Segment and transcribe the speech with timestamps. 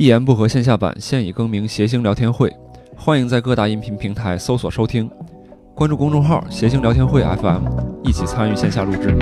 [0.00, 2.50] 一言不合线下版现已更名谐星聊天会，
[2.96, 5.10] 欢迎在各大音频平台搜索收听，
[5.74, 7.60] 关注公众号“谐星聊天会 FM”，
[8.02, 9.14] 一起参与线下录制。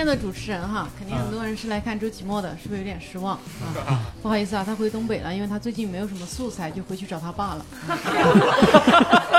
[0.00, 3.34] 天的主持人哈，肯定很多人是来看周奇墨的，是不是有点失望
[3.86, 4.00] 啊？
[4.22, 7.66] 不好意思啊，他回东北了，因为他最近没有什么素材，就回去找他爸了。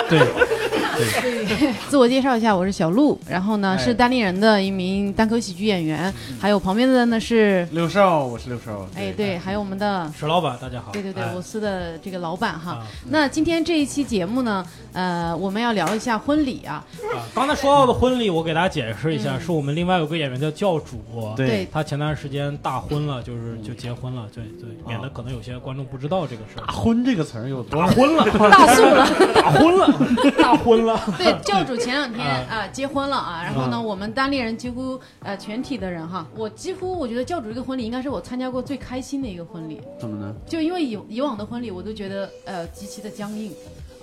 [0.07, 8.87] 对，对， 自我介绍一下，我是小鹿，然后呢哎是单立人的一名单口喜剧演员，还有旁边的呢是，六少，我是六少。
[8.95, 10.11] 哎对，还有我们的。
[10.15, 10.91] 石老板，大家好。
[10.91, 12.73] 对对对，哎我司的这个老板哈。
[12.73, 16.85] 啊那今天这一期节目呢，呃，我们要聊一下婚礼啊。
[17.13, 19.41] 啊，刚才说到的婚礼，我给大家解释一下，嗯。
[19.41, 21.01] 是我们另外有个演员叫教主，
[21.35, 21.47] 对。
[21.47, 24.87] 对他前段时间大婚了，就是就结婚了，对对，啊。
[24.87, 26.65] 免得可能有些观众不知道这个事儿。
[26.65, 26.73] 大。
[26.73, 27.79] 婚这个词儿有多。
[27.79, 29.87] 大婚了， 大素了，大婚了，
[30.37, 30.99] 大婚了。
[31.17, 32.45] 对，教主前两天啊。
[32.49, 33.81] 啊结婚了啊，然后呢，啊。
[33.81, 40.33] 我们单立人几乎呃全体的人哈，我几乎我觉得教主这个婚礼应该是我参加过最开心的一个婚礼，怎么呢？
[40.47, 43.51] 就因为以以往的婚礼我都觉得呃极其的僵硬，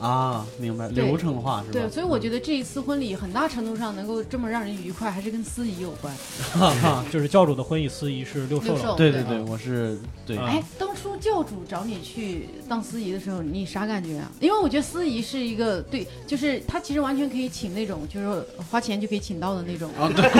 [0.00, 1.72] 啊，明白，流程化是吧？
[1.72, 6.14] 对，所以我觉得这一次婚礼很大程度上能够这么让人愉快，还是跟司仪有关。
[6.60, 14.30] 啊， 就是教主的婚礼司仪是六兽六兽老对对对，我是对啊哎，当初教主找你去当司仪的时候，你啥感觉啊？
[14.40, 20.30] 因为我觉得司仪是一个对，就是他其实完全可以请那种，就是花钱就可以请到的那种，啊，对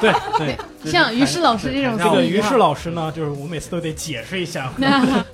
[0.00, 0.58] 对 对。
[0.90, 4.72] 像于适老师这种 这个于适老师呢，就是我每次都得解释一下。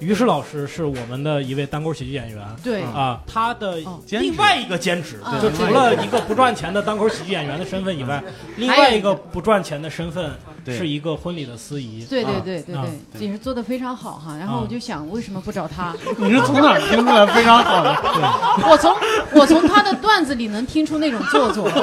[0.00, 3.78] 于适老师是我们的一位单口喜剧演员，对啊，他的
[4.10, 8.22] 另外一个兼职，啊就除了一个不赚钱的单口喜剧演员的身份以外，
[8.56, 10.30] 另外一个不赚钱的身份
[10.66, 12.04] 是一个婚礼的司仪。
[12.04, 12.74] 对对对对
[13.12, 14.36] 对，也是做的非常好哈。
[14.38, 15.94] 然后啊我就想，为什么不找他？
[16.18, 17.94] 你是从哪儿听出来非常好的？
[18.70, 18.94] 我从
[19.40, 21.70] 我从他的段子里能听出那种做作。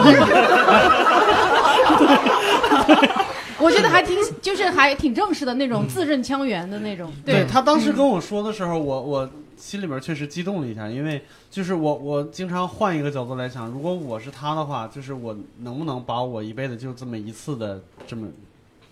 [3.60, 7.10] 我觉得还挺，就是还挺正式的那种字正腔圆的那种。
[7.26, 18.28] 对他当时跟我说的时候，我我心里边确实激动了一下，因为就是我我经常换一个角度来想，如果我是他的话，就是我能不能把我一辈子就这么一次的这么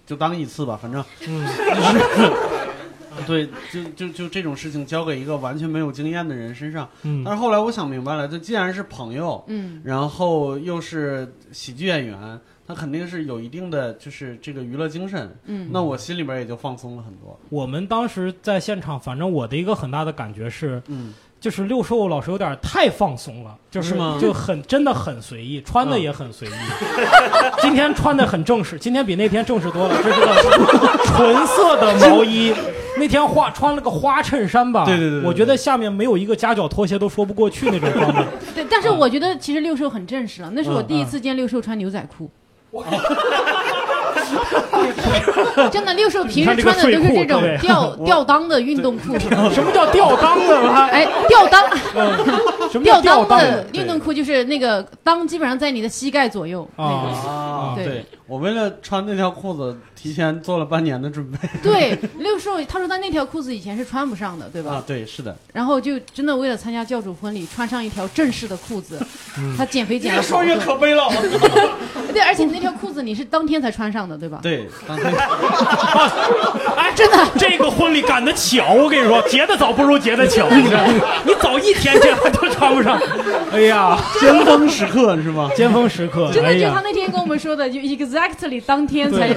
[0.06, 1.04] 就当一次吧，反正。
[1.28, 1.46] 嗯，
[3.28, 6.88] 对，就就就这种事情交给一个完全没有经验的人身上。
[7.04, 7.24] 嗯。
[7.26, 12.40] 但是后来我想明白了，这既然是朋友，嗯，然后又是喜剧演员，
[12.74, 15.30] 他肯定是有一定的就是这个娱乐精神。
[15.46, 17.38] 嗯那我心里边也就放松了很多。
[17.50, 26.52] 我们当时在现场，反正我的一个很大的感觉是，嗯，就是六兽老师有点太放松了，就是就很真的很随意，穿的嗯也很随意。
[27.62, 29.96] 今天穿的很正式，今天比那天正式多了。
[30.02, 32.54] 这是个纯色的毛衣，
[32.98, 34.86] 那天花穿了个花衬衫吧？
[34.86, 38.26] 对对对对我觉得下面没有一个夹脚拖鞋都说不过去那种装扮。
[38.56, 42.30] 对，但是我觉得其实六兽很正式了，那是我嗯第一次见六兽穿牛仔裤。
[42.72, 42.84] 我
[45.72, 49.18] 真的，六兽平时穿的都是这种吊吊裆的运动裤，
[49.54, 50.70] 什么叫吊裆的？
[50.88, 56.68] 哎，吊裆什么吊裆的运动裤就是那个裆基本上在你的膝盖左右。
[56.76, 56.86] 啊？
[56.86, 61.38] 啊对对我为了穿那条裤子，提前做了半年的准备。
[61.62, 64.76] 对，六兽他说他那条裤子以前是穿不上的，对吧？
[64.76, 65.36] 啊，对，是的。
[65.52, 68.98] 然后就真的为了参加教主婚礼，穿上一条正式的裤子，
[69.38, 70.30] 嗯他减肥减越了越。
[70.30, 71.10] 说越可悲了。
[72.14, 74.40] 对，而且那条裤子你是当天才穿上的，对吧？
[74.42, 75.14] 对，当天
[76.76, 80.94] 哎， 真的，这个婚礼赶得巧，我跟你说，结的早不如结的巧，你知道吗？
[81.26, 83.00] 你早一天这还都穿不上。
[83.52, 85.50] 哎呀，尖峰时刻是吗？
[85.56, 89.34] 尖峰时刻，真的就他那天跟我们说的，就 exactly 当天才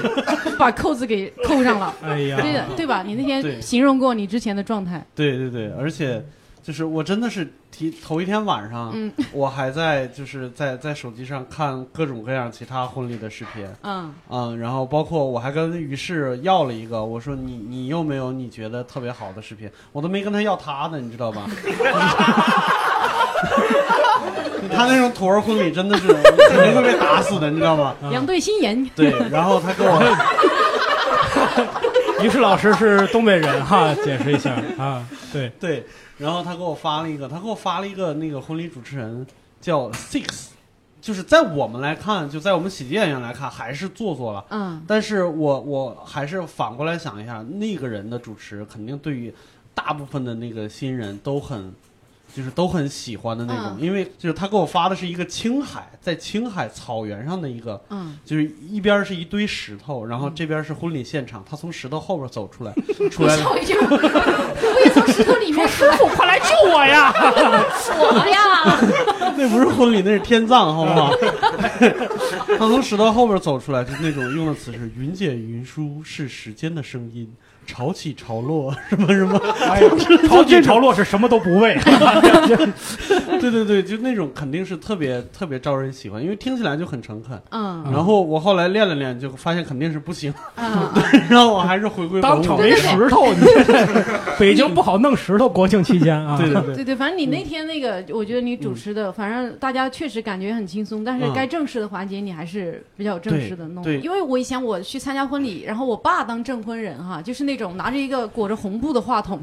[0.58, 1.92] 把扣子给扣上了。
[2.02, 3.02] 哎呀，对的，对吧？
[3.06, 6.24] 你那天形容过你之前的状态，对对对，而且
[6.62, 19.68] 就是我真的是提头一天晚上，嗯 我还在就是在在手机上看各种各样其他婚礼的视频，嗯，嗯，然后包括我还跟于适要了一个，我说你你有没有你觉得特别好的视频？
[19.90, 21.46] 我都没跟他要他的，你知道吧？
[24.72, 26.08] 他那种土味婚礼真的是
[26.48, 27.94] 肯定会被打死的，你知道吗？
[28.10, 30.00] 两对新人，对，然后他跟我，
[32.22, 35.84] 于适老师是东北人哈，解释一下啊，对，对，
[36.18, 39.26] 然后他给我发了一个，他给我发了一个那个婚礼主持人
[39.60, 40.48] 叫 Six，
[41.00, 44.44] 就是在我们来看，就在我们喜剧演员来看，还是做作了。
[44.50, 49.34] 嗯，但是我我还是反过来想一下，那个人的主持肯定对于
[49.74, 51.72] 大部分的那个新人都很
[52.34, 53.80] 就是都很喜欢的那种，嗯。
[53.80, 62.72] 因为就是他给我发的是一个青海，在青海草原上的一个，嗯，就是一边是一堆石头，然后这边是婚礼现场，他从石头后边走出来，
[63.10, 67.12] 出来了，吓我从石头里面师傅，快来救我呀！
[67.14, 71.12] 我呀， 那不是婚礼，那是天葬，好不好？
[72.58, 77.32] 他从石头后边走出来，就那种用的词是“云解云舒是时间的声音，
[77.66, 79.90] 潮起潮落 什么什么”，哎呀，
[80.28, 81.76] 潮起潮落是什么都不为。
[83.40, 87.40] 对对对，就那种肯定是特别特别招人喜欢，因为听起来就很诚恳。
[87.50, 90.90] 嗯然后我后来练了练，就发现肯定是不行，嗯，
[91.28, 92.20] 然后我还是回归。
[92.20, 94.04] 当场没石头，你这
[94.38, 96.38] 北京不好弄石头，国庆期间啊。
[96.38, 103.82] 对对对，对对，反正你那天那个，我觉得你主持的，反正大家确实感觉很轻松，但是嗯该正式的环节你还是比较正式的弄。
[103.84, 109.40] 对对因为我以前我去参加婚礼，然后我爸当证婚人哈，就是那种拿着一个裹着红布的话筒，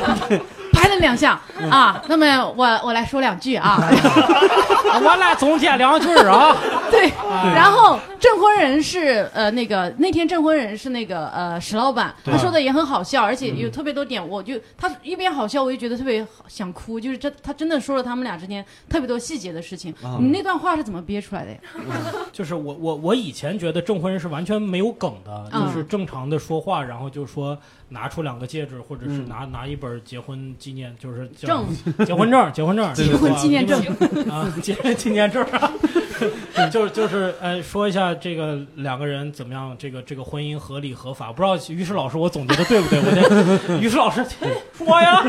[0.00, 0.26] 然后
[0.72, 1.40] 拍了两下
[1.70, 2.02] 啊。
[2.08, 2.26] 那么
[2.56, 3.78] 我我来说两句啊，
[5.00, 6.56] 我来总结两句啊。
[6.92, 7.08] 对，
[7.54, 19.90] 然后证婚人是呃那个那天证婚人是那个呃石老板，他说的也很好笑，而且有特别多点，我就他一边好笑，我就觉得特别好想哭，就是这他真的说了他们俩之间特别多细节的事情。
[20.02, 21.58] 啊你那段话是怎么憋出来的呀？
[22.30, 27.56] 就是我我我以前觉得证婚人是完全没有梗的，嗯就是正常的说话，然后就说
[27.92, 33.78] 拿出两个戒指，或者是嗯拿拿一本结婚纪念，就是叫证结婚证、 结婚证、结婚纪念证
[34.30, 35.44] 啊，结婚纪念证
[36.54, 41.32] 啊，就是就是呃，说一下这个两个人怎么样，这个这个婚姻合理合法。
[41.32, 42.98] 不知道于适老师我总结的对不对？
[43.00, 45.22] 我这 于适老师嘿说呀，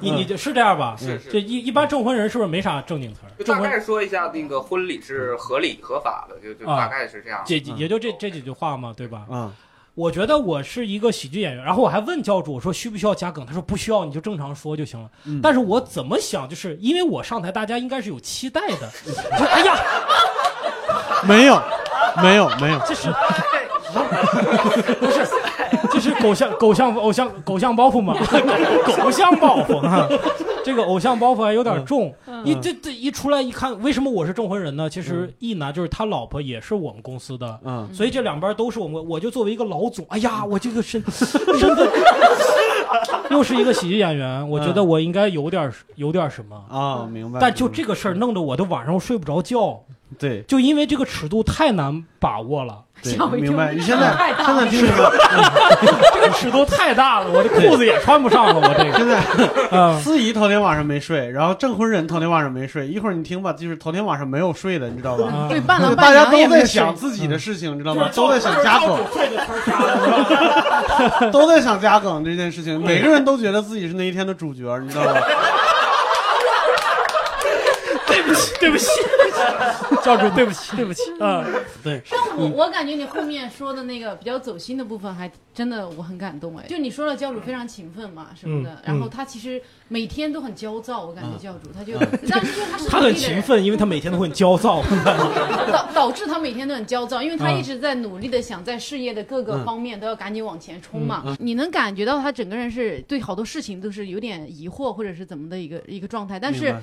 [0.00, 0.94] 你你就是这样吧？
[0.98, 3.30] 是是这一一般证婚人是不是没啥正经词儿？
[3.38, 7.42] 就大概说一下那个婚礼是合理合法的，就就啊大概是这样。
[7.46, 9.24] 也也就这这几句话嘛，对吧？
[9.30, 9.52] 啊，
[9.94, 15.08] 我觉得我是一个喜剧演员，然后我还问教主我说需不需要加梗，他说不需要，你就正常说就行了。
[15.24, 18.90] 嗯但是我怎么想，就是因为我上台，大家应该是有期待的。
[19.38, 19.76] 就哎呀，
[21.22, 21.62] 没有，
[22.20, 23.14] 没有，没有，这是不
[25.12, 25.24] 是？
[25.94, 28.14] 这是狗像狗像偶像狗像包袱吗？
[29.00, 30.08] 狗像包袱啊，
[30.64, 32.12] 这个偶像包袱还有点重。
[32.44, 34.90] 一这这一出来一看，为什么我是证婚人呢？
[34.90, 41.40] 其实一男就是他老婆也是我们公司的，嗯，所以这两边都是我们，我就作为一个老总，哎呀，我这个身身
[41.76, 41.88] 份
[43.30, 46.60] 又是一个喜剧演员，我觉得我应该有点有点什么。
[46.68, 47.38] 啊，明白。
[47.40, 49.80] 但就这个事儿弄得我都晚上睡不着觉，
[50.18, 53.72] 对就因为这个尺度太难把握了，对明白。
[53.72, 54.14] 你现在
[54.44, 55.12] 现在听这个？
[56.14, 59.20] 这个尺度太大了，我的裤子也穿不上了，我这个， 现在
[59.70, 65.24] 嗯，司仪头天晚上没睡，然后证婚人头天晚上没睡，一会儿你听吧，就是头天晚上没有睡的，你知道吧？
[65.26, 68.08] 啊对，伴郎大家都在想自己的事情，知道吗？
[68.14, 68.98] 都在想加梗？
[71.30, 75.20] 都在想加梗这件事情，每个人都觉得自己是那一天的主角，你知道吧？
[78.06, 78.88] 对不起，对不起，
[80.02, 81.44] 教主，对不起，对不起，嗯，
[81.82, 86.66] 对，但我我感觉你后面说的那个比较走心的部分，还真的我很感动哎。
[86.66, 91.98] 就你说了教主非常勤奋嘛什么的嗯，然后他其实每天都很焦躁，我感觉教主他就，
[92.28, 94.82] 但是 他很勤奋，因为他每天都很焦躁。
[95.72, 101.22] 导导致他每天都很焦躁，因为他嗯一直在努力的想在事业的各个方面都要赶紧往前冲嘛。
[101.26, 106.74] 嗯你能感觉到他整个人是对好多事情都是有点疑惑或者是怎么的一个一个状态，但是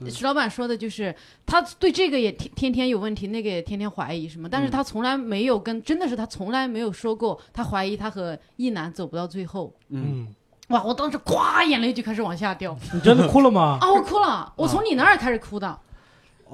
[0.00, 0.18] 明白。
[0.18, 1.14] 石老板说的就是，
[1.46, 9.72] 他对这个也天天天有问题，那个也天天怀疑什么，但是他从来没有跟，真的是他从来没有说过他怀疑他和一男走不到最后。
[9.88, 10.34] 嗯，嗯，
[10.68, 10.82] 哇！
[10.82, 13.78] 我当时咵眼泪就开始往下掉你真的哭了吗？
[13.80, 13.92] 啊！
[13.92, 15.78] 我哭了，我从你那儿开始哭的，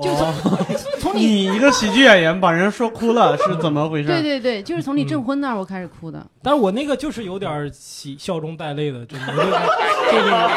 [0.02, 0.66] 就从、哦。
[0.98, 4.08] 从你你一个喜剧演员把人说哭了， 是怎么回事？
[4.08, 5.06] 对对对，就是从你嗯。
[5.06, 6.24] 证婚那儿我开始哭的。
[6.42, 9.62] 但是我那个就是有点喜笑中带泪的，就有点
[10.10, 10.50] 这个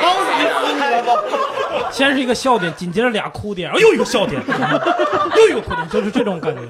[1.91, 4.41] 先是一个笑点，紧接着俩哭点，然后又一个笑点，
[5.37, 6.61] 又一个哭点，就是这种感觉。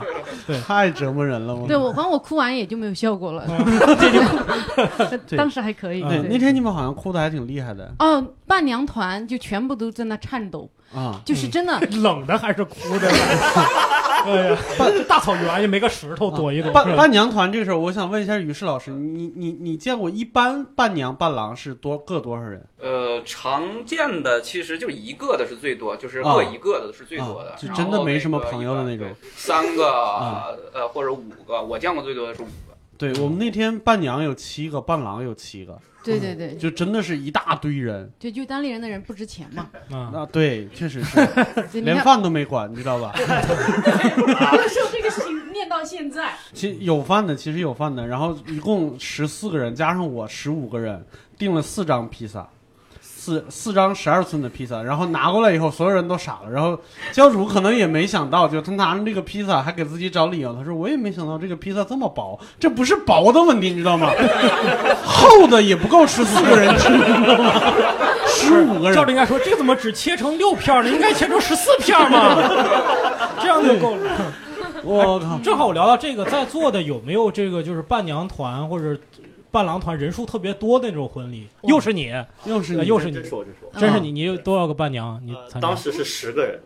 [0.45, 0.59] 对。
[0.61, 3.45] 太折磨人了，我对我，反正我哭完也就没有效果了，
[3.99, 5.37] 这就对。
[5.37, 6.01] 当时还可以。
[6.01, 6.29] 对，对。
[6.29, 7.91] 那天你们好像哭的还挺厉害的。
[7.99, 11.21] 哦，伴娘团就全部都在那颤抖，啊。
[11.25, 11.79] 就是真的。
[12.01, 13.09] 冷的还是哭的？
[14.19, 16.71] 哎呀，这大草原也没个石头躲一躲。
[16.73, 22.61] 伴伴娘团这个事儿，我想问一下于适老师，你你你见过一般伴娘伴郎是多各多少人？
[22.81, 32.51] 呃，常见的其实就一个的是最多，就是啊各一个的是最多的啊，就然真的后没什么那个朋友的那种对三个啊呃或者五个，我见过最多的是五个。
[32.97, 39.69] 对我们那天伴娘有七个，伴郎有七个，对对对，就真的是一大堆人对就单立人的人不值钱嘛。
[39.91, 40.25] 啊，啊！
[40.31, 41.19] 对，确实是，
[41.81, 43.11] 连饭都没管，你知道吧？
[43.17, 51.05] 说这个事情念到现在，其实有饭的，其实有饭的，然后一共十四个人，加上我十五个人，
[51.37, 52.47] 订了四张披萨，
[53.29, 56.79] 四四四张十二寸的披萨，然后拿过来以后，所有人都傻了，然后
[57.11, 64.09] 教主可能也没想到，就他拿着这个披萨还给自己找理由，他说我也没想到这个披萨这么薄，这不是薄的问题，你知道吗？
[65.05, 67.61] 厚的也不够吃四个人吃，你知道吗？
[68.25, 70.89] 十五个人，照着应该说，这个怎么只切成六片儿呢？
[70.89, 72.35] 应该切成十四片儿嘛，
[73.41, 74.11] 这样就够了。
[74.81, 75.37] 我靠！
[75.43, 78.97] 正好我聊到这个，在座的有没有这个就是伴娘团或者
[79.51, 81.47] 伴郎团人数特别多的那种婚礼？
[81.63, 82.13] 又是你，
[82.45, 83.79] 又是你呃又是你真，是我，真是我。
[83.79, 85.19] 真是你，你有多少个伴娘？
[85.25, 86.59] 你当时是十个人，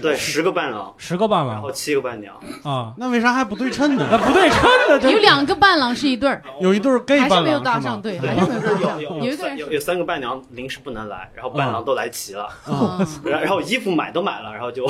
[0.00, 2.34] 对，十个伴郎，十个伴郎然后郎七个伴娘。
[2.62, 2.94] 啊？
[2.96, 4.08] 那为啥还不对称呢？
[4.10, 4.62] 那不对称
[5.00, 7.84] 的，有两个伴郎是一对儿，有一对儿 gay 伴还是没有郎是吗？
[7.84, 9.02] 搭上对，还是没有搭上。
[9.02, 12.48] 有有一个人有有三个伴娘临时不能来，然后伴郎都来齐了，
[13.24, 14.88] 然后衣服买都买了，然后就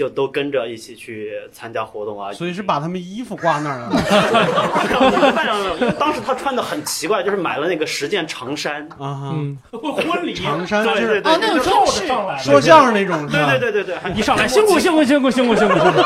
[0.00, 2.32] 就都跟着一起去参加活动啊。
[2.32, 3.90] 所以是把他们衣服挂那儿了。
[6.00, 9.28] 当时他穿的很奇怪，就是买了那个十件长衫，啊！
[9.34, 13.50] 嗯，婚礼长衫对就是对对哦，那种中式，上来说相声那种是对吧？
[13.50, 16.00] 对对对对，还一 上来辛苦辛苦辛苦辛苦辛苦辛苦，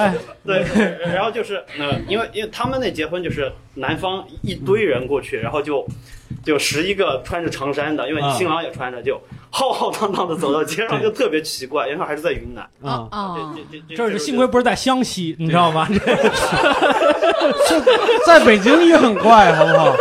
[0.00, 0.12] 哎，
[0.44, 0.64] 对，
[1.14, 5.86] 然后就是呃，因为因为他们那结婚就是男方一堆人过去，然后就
[6.44, 9.20] 就十一个穿着长衫的，因为啊新郎也穿着，就
[9.50, 12.62] 浩浩荡荡的走到街上，就特别奇怪，因为还是在云南。
[12.82, 13.36] 啊，啊，
[13.70, 15.86] 这这这是幸亏不是在湘西，你知道吗？
[17.68, 17.80] 这
[18.26, 19.94] 在北京也很怪，好不好？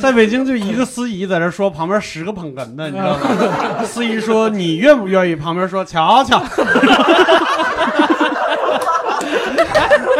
[0.00, 3.84] 在北京就一个司仪在这说，旁边十个捧哏的，你知道吗？
[3.84, 5.36] 司仪说你愿不愿意？
[5.36, 6.42] 旁边说瞧瞧，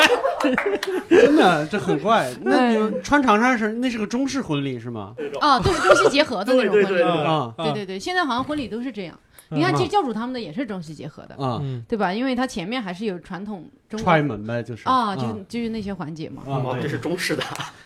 [1.09, 2.31] 真的这很怪。
[2.43, 5.15] 那你穿长衫是那是个中式婚礼是吗？
[5.41, 6.87] 啊，对，中西结合的那种婚礼。
[6.87, 9.15] 对对对对啊对对对，现在好像婚礼都是这样。
[9.15, 11.35] 嗯你看，其实教主他们的也是中西结合的，
[11.89, 12.15] 对吧？
[12.15, 16.43] 因为他前面还是有传统中国踹门呗，就是啊，就就是那些环节嘛。
[16.47, 17.43] 哦，啊这是中式的，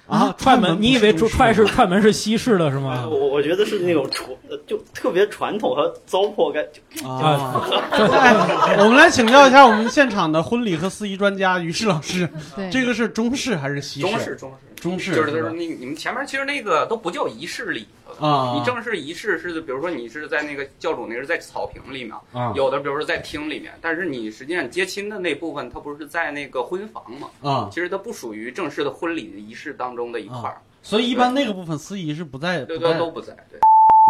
[0.06, 3.08] 啊，踹门，你以为出踹是踹门是西式的是吗？
[3.08, 6.62] 我我觉得是那种传，呃就特别传统和糟粕感。
[7.08, 7.64] 啊？
[8.12, 12.28] 哎，我们来请教一下我们现场的婚礼和司仪专家于适老师，
[12.70, 14.06] 这个是中式还是西式？
[14.06, 15.48] 中式中式中式就是就是吧？
[15.48, 17.88] 那你们前面其实那个都不叫仪式礼，
[18.20, 22.52] 啊，你正式仪式是比如说你是在那个教主那是在草坪里面，啊。
[22.54, 33.58] 有的比如说在厅里面，但是你实际上接亲的那部分它不是在那个婚房嘛，啊，其实它不属于正式的婚礼的仪式当中的一块儿，所以一般那个部分司仪是不在，对对都不在，对。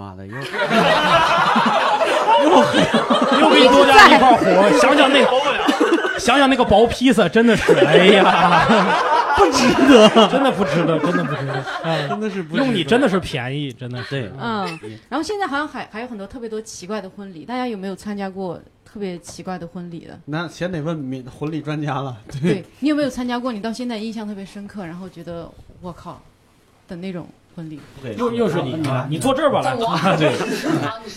[0.02, 0.34] 妈的又
[3.40, 5.30] 又给你多加一块活，想想那个，
[6.24, 8.66] 想想那个薄披萨，真的是， 哎呀，
[9.36, 14.22] 不值得，真的不值得，真的不值得，哎 真的是不用你真的是便宜，真的是。
[14.22, 14.66] 对嗯，
[15.10, 20.18] 然后现在好像还还有很多特别多奇怪的婚礼，大家有没有参加过特别奇怪的婚礼的？
[20.24, 22.16] 那先得问民婚礼专家了。
[22.40, 23.52] 对，对你有没有参加过？
[23.52, 25.46] 你到现在印象特别深刻，然后觉得
[25.82, 26.22] 我靠
[26.88, 27.80] 的那种婚礼？
[28.02, 29.06] 对又又是你啊！
[29.08, 29.76] 你坐这儿吧，来。
[30.16, 30.32] 对，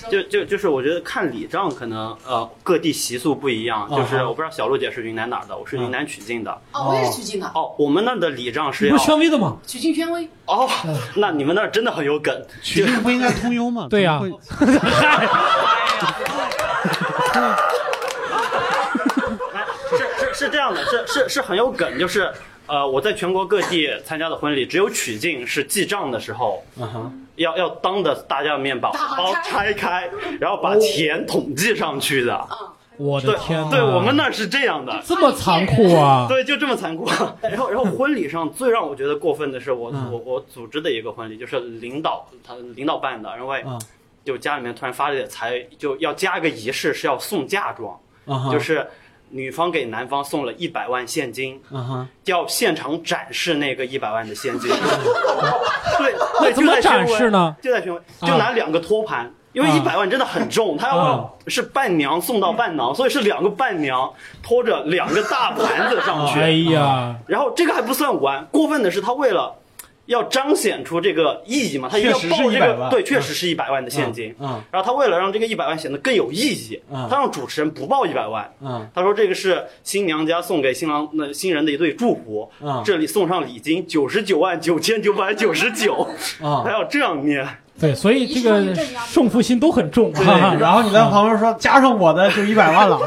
[0.10, 6.52] 就就就是我觉得看礼账可能呃各地习俗不一样，就是我不知道小璐姐是云南哪儿的，我是云南曲靖的。
[6.74, 9.58] 哦，我也是曲靖的，哦，我们那儿的礼账是要宣威的吗？
[9.66, 10.30] 曲靖宣威。
[10.46, 10.70] 哦，
[11.16, 12.34] 那你们那儿真的很有梗。
[12.62, 13.88] 曲靖不应该通幽吗？
[13.90, 14.22] 对呀
[20.34, 22.32] 是这样的，是是是很有梗，就是
[22.68, 26.64] 呃，我在全国各地参加的婚礼，只有曲靖是记账的时候，
[27.36, 30.10] 要要当着大家的面把包拆开，
[30.40, 32.48] 然后把钱统计上去的。
[32.50, 33.70] 对我的天哪！
[33.70, 35.00] 对，我们那儿是这样的。
[35.06, 36.26] 这么残酷啊！
[36.28, 37.08] 对，就这么残酷。
[37.44, 43.78] 然后，然后婚礼上最让我觉得过分的是我，嗯我我组织的一个婚礼，就是领导他领导办的，因为啊
[44.26, 48.88] 就家里面突然发了点财，就要加个仪式，是要送嫁妆，啊，就是
[49.30, 51.62] 女方给男方送了一百万现金，
[52.26, 54.70] 要现场展示那个一百万的现金。
[55.98, 57.30] 对，对，怎么展示？
[57.30, 57.56] 呢？
[57.62, 59.32] 就在宣威，啊就拿两个托盘。
[59.54, 66.40] 因为啊一百万真的很重，他要是伴娘送到伴郎，所以是两个伴娘拖着两个大盘子上去。
[66.40, 69.56] 哎呀，然后这个还不算完，过分的是他为了
[70.08, 72.78] 要彰显出这个意义嘛，他一定要确实是报这100万。
[72.80, 74.34] 个对，确实是一百万的现金。
[74.40, 74.62] 嗯。
[74.72, 77.06] 然后他为了让这个一百万显得更有意义，嗯。
[77.10, 78.88] 他让主持人不报一百万，嗯。
[78.96, 82.82] 他说这个是新娘家送给新郎那新人的一对祝福，嗯。
[82.86, 86.08] 这里送上礼金九十九万九千九百九十九，
[86.42, 86.72] 啊 还。
[86.72, 87.46] 要这样念。
[87.80, 88.74] 对，所以这个
[89.08, 90.12] 胜负心都很重。
[90.14, 90.56] 对，啊。
[90.62, 93.00] 然后你在旁边说加上我的就一百万了，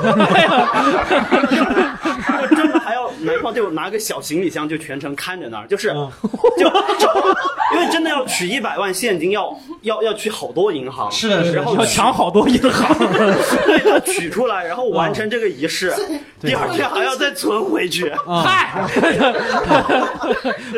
[3.22, 6.10] 男方就拿个小行李箱就全程看着那儿，就是嗯。
[6.58, 6.68] 就
[7.72, 11.56] 因为真的要取一百万现金，要要要去好多银行，是的是的。
[11.56, 12.98] 然后要抢好多银行，
[13.64, 15.94] 对他取出来，然后完成这个仪式，
[16.42, 18.08] 第二天还要再存回去。
[18.08, 18.84] 啊，嗨，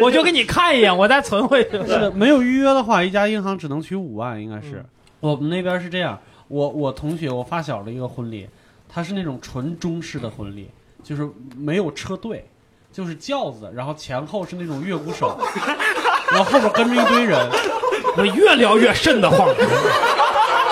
[0.02, 1.70] 我就给你看一眼，我再存回去。
[1.70, 4.84] 是的，没有预约的话，一家银行只能取五万，应该是。
[5.20, 8.46] 我们那边是这样，我我同学我发小的一个婚礼，
[8.86, 10.68] 他是那种纯中式的婚礼，
[11.02, 12.48] 就是没有车队，
[12.92, 15.38] 就是轿子，然后前后是那种乐鼓手，
[16.30, 17.38] 然后后边跟着一堆人。
[18.14, 19.48] 我越聊越瘆得慌，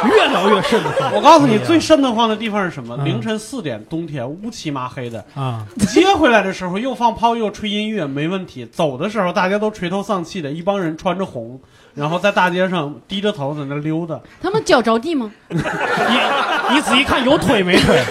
[0.04, 1.10] 越聊越瘆得慌。
[1.14, 2.94] 我告诉你，最瘆得慌的地方是什么？
[2.98, 8.66] 嗯凌晨四点，冬天乌漆麻黑的，啊，接回来的时候又放炮又吹音乐，没问题。
[8.66, 11.58] 走的时候大家都垂头丧气的，一帮人穿着红，
[11.94, 15.32] 然后在大街上低着头在那溜达，他们脚着地吗？
[15.48, 15.56] 你
[16.74, 18.02] 你仔细看有腿没腿？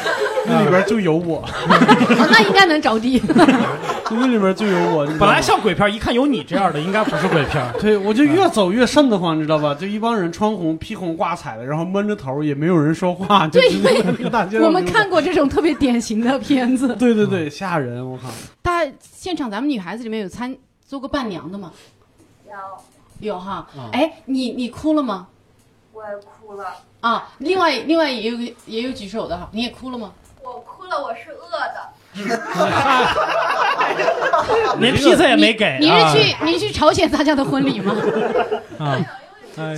[0.49, 1.49] 那里边就有我，啊
[2.31, 3.21] 那应该能着地。
[4.11, 5.05] 那里边就有我。
[5.19, 7.63] 本来像鬼片，一看有你这样的，应该不是鬼片。
[7.79, 9.75] 对，我就越走越瘆得慌，你知道吧？
[9.75, 16.95] 就一帮人穿红、披红挂彩的，然后闷着头，也没有人说话，就对我们看过这种特别典型的片子。
[16.95, 18.03] 对对对，吓人！
[18.03, 18.29] 我靠，
[18.63, 21.71] 大家现场咱们女孩子里面有参做过伴娘的吗？
[22.47, 23.89] 有，有哈啊。
[23.93, 25.27] 哎，你你哭了吗？
[25.93, 26.65] 我也哭了，
[27.01, 30.11] 啊，另外另外也有也有举手的哈，你也哭了吗？
[30.89, 31.89] 了，我是饿的。
[34.79, 35.77] 连披萨也没给。
[35.79, 37.95] 你啊是去你是去朝鲜参加的婚礼吗？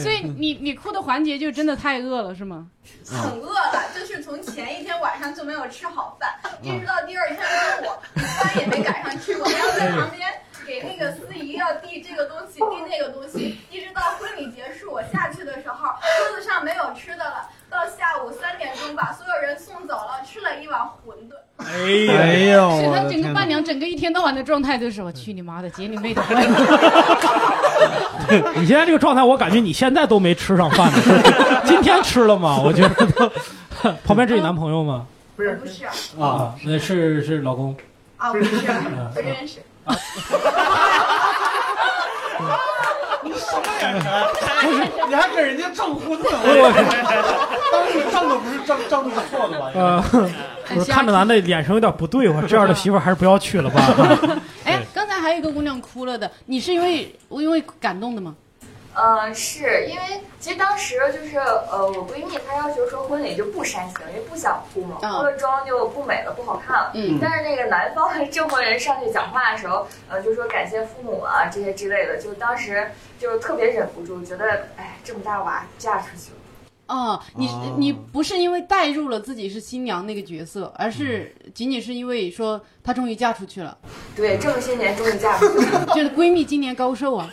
[0.01, 2.67] 所以你你哭的环节就真的太饿了是吗？
[3.05, 6.29] 很饿了，就是从前一天晚上就没有吃好饭，
[6.61, 7.47] 一直到第二天中
[7.87, 10.29] 午，饭也没赶上吃，我要在旁边
[10.67, 15.89] 给那个司仪要递这个东西，递那个东西，一直到婚礼结束，我下去的时候，
[16.29, 21.35] 桌子上没有吃的了，到下午三点钟把所有人送走了，吃了一碗馄饨。
[21.57, 21.65] 哎
[22.13, 26.37] 哎呀，呦，是她我的天哪整个伴娘整个一天到晚的状态都是我去你妈的结你妹的婚！
[28.55, 30.97] 你现在这个状态，我感觉你现在都没吃上饭呢。
[31.63, 32.57] 今天吃了吗？
[32.61, 33.31] 我觉得都。
[34.03, 35.05] 旁边这你男朋友吗？
[35.37, 35.93] 不是不是啊！
[36.19, 37.73] 啊，那是是老公。
[38.17, 38.43] 啊，不是
[39.13, 39.61] 不认识。
[45.07, 46.25] 你还给人家证婚呢？
[46.43, 46.71] 我
[47.71, 49.71] 当时证的不是证，证的是错的吧？
[49.73, 50.03] 呃，
[50.77, 53.81] 我看着男的眼神有点不对，我这样的媳妇还是不要娶了吧。
[54.65, 58.35] 哎，刚才还有一个姑娘哭了的，你是因为因为感动的吗？
[58.93, 66.91] 呃，是因为其实当时就是呃，我闺蜜她要求说婚礼就不煽情，因为不想哭嘛，嗯哭了妆就不美了，不好看了。
[66.93, 76.37] 嗯但是那个男方的证婚人上去讲话的时候，呃，就说感谢父母啊这些之类的，就当时就特别忍不住，觉得哎，这么大娃嫁出去了。
[76.91, 83.77] 哦，你哦你不是因为带入了自己是新娘那个角色，而是仅仅是因为说她终于嫁出去了，
[84.13, 85.85] 对，这么些年终于嫁出去了。
[85.95, 87.29] 就是闺蜜今年高寿啊，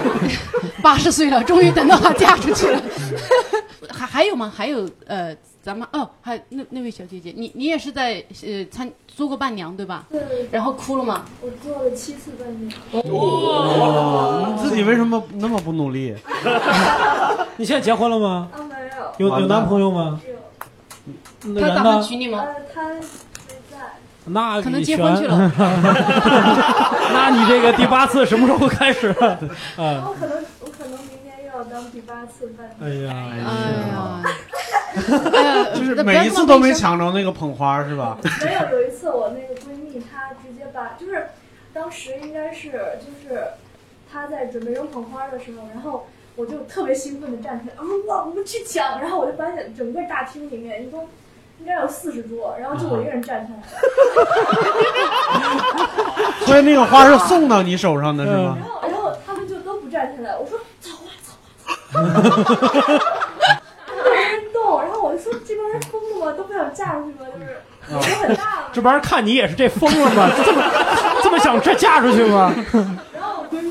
[0.82, 2.82] 八十岁了，终于等到她嫁出去了。
[3.90, 4.52] 还还有吗？
[4.54, 10.06] 还有呃，咱们哦，还有那那位小姐姐，你你也是在呃参做过伴娘对吧？
[10.10, 10.20] 对，
[10.50, 11.24] 然后哭了吗？
[11.40, 12.72] 我做了七次伴娘。
[12.92, 16.14] 哦，你自己为什么那么不努力？
[17.56, 18.48] 你现在结婚了吗？
[18.52, 18.73] 啊，没
[19.18, 20.20] 有，有有男朋友吗？
[20.24, 20.38] 只有
[21.54, 22.02] 那人她打算呢？
[22.02, 22.38] 娶你吗？
[22.40, 23.00] 呃，他没
[23.70, 23.78] 在。
[24.26, 25.52] 那可能结婚去了。
[27.12, 29.08] 那你这个第八次什么时候开始？
[29.10, 29.36] 啊，
[30.08, 32.90] 我可能，我可能明年又要当第八次伴娘。
[32.90, 33.44] 哎呀，哎呀，
[35.32, 38.16] 哎呀， 就是每一次都没抢着那个捧花是吧？
[38.22, 41.26] 没有，有一次我那个闺蜜她直接把，就是
[41.74, 43.44] 当时应该是就是
[44.10, 49.00] 她在准备扔捧花的时候，然后我就特别兴奋的站起来，啊哇，我们去抢！
[49.00, 51.08] 然后我就发现整个大厅里面一共
[51.60, 53.58] 应该有四十桌，然后就我一个人站起来，
[56.44, 58.58] 所以那个花是送到你手上的是吗？
[58.60, 62.02] 然后然后他们就都不站起来，我说走啊走啊走啊，
[64.10, 66.32] 没人动， 然后我就说这帮人疯了吗？
[66.36, 67.26] 都不想嫁出去吗？
[67.32, 67.56] 就是
[67.90, 68.70] 我都很大了。
[68.72, 70.28] 这帮人看你也是这疯了吗？
[70.44, 70.62] 这么
[71.22, 72.52] 这么想这嫁出去吗？
[73.14, 73.70] 然后我闺蜜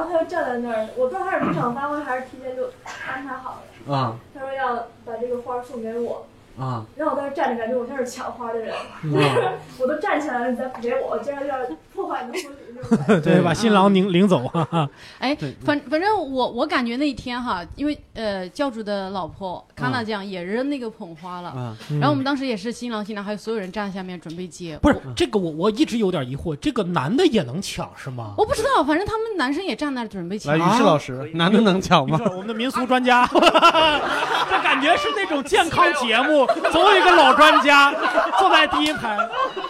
[0.00, 2.64] 然后他就站在那儿，我不知道他是临场发挥还是提前就
[3.06, 3.94] 安排好了。
[3.94, 6.26] 啊他说要把这个花送给我，
[6.60, 8.80] 啊然后我当时站着，感觉我像是抢花的人，啊！
[9.78, 11.56] 我都站起来了，你再不给我，我竟然要
[11.94, 12.56] 破坏你的婚礼。
[13.22, 14.88] 对，把新郎领领走啊！
[15.18, 28.34] 哎，反反正我我感觉那一天哈，因为呃教主的老婆康娜酱也扔那个捧花了，啊然后我们当时也是新郎新娘还有所有人站在下面准备接，不是这个我我一直有点疑惑，这个男的也能抢是吗？
[28.38, 30.76] 我不知道，反正他们男生也站那儿准备来，抢于。
[30.78, 32.18] 适老师，男的能抢吗？
[32.30, 37.92] 我们的民俗专家，这感觉是那种健康节目， 总有一个老专家
[38.38, 39.16] 坐在第一排。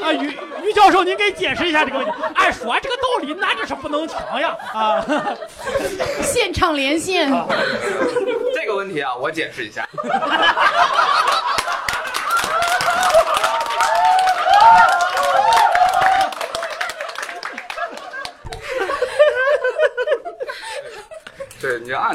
[0.03, 2.12] 啊，于于教授，您给解释一下这个问题。
[2.35, 5.05] 按说这个道理，那这是不能强呀啊！
[6.23, 7.31] 现场连线，
[8.55, 9.87] 这个问题啊，我解释一下。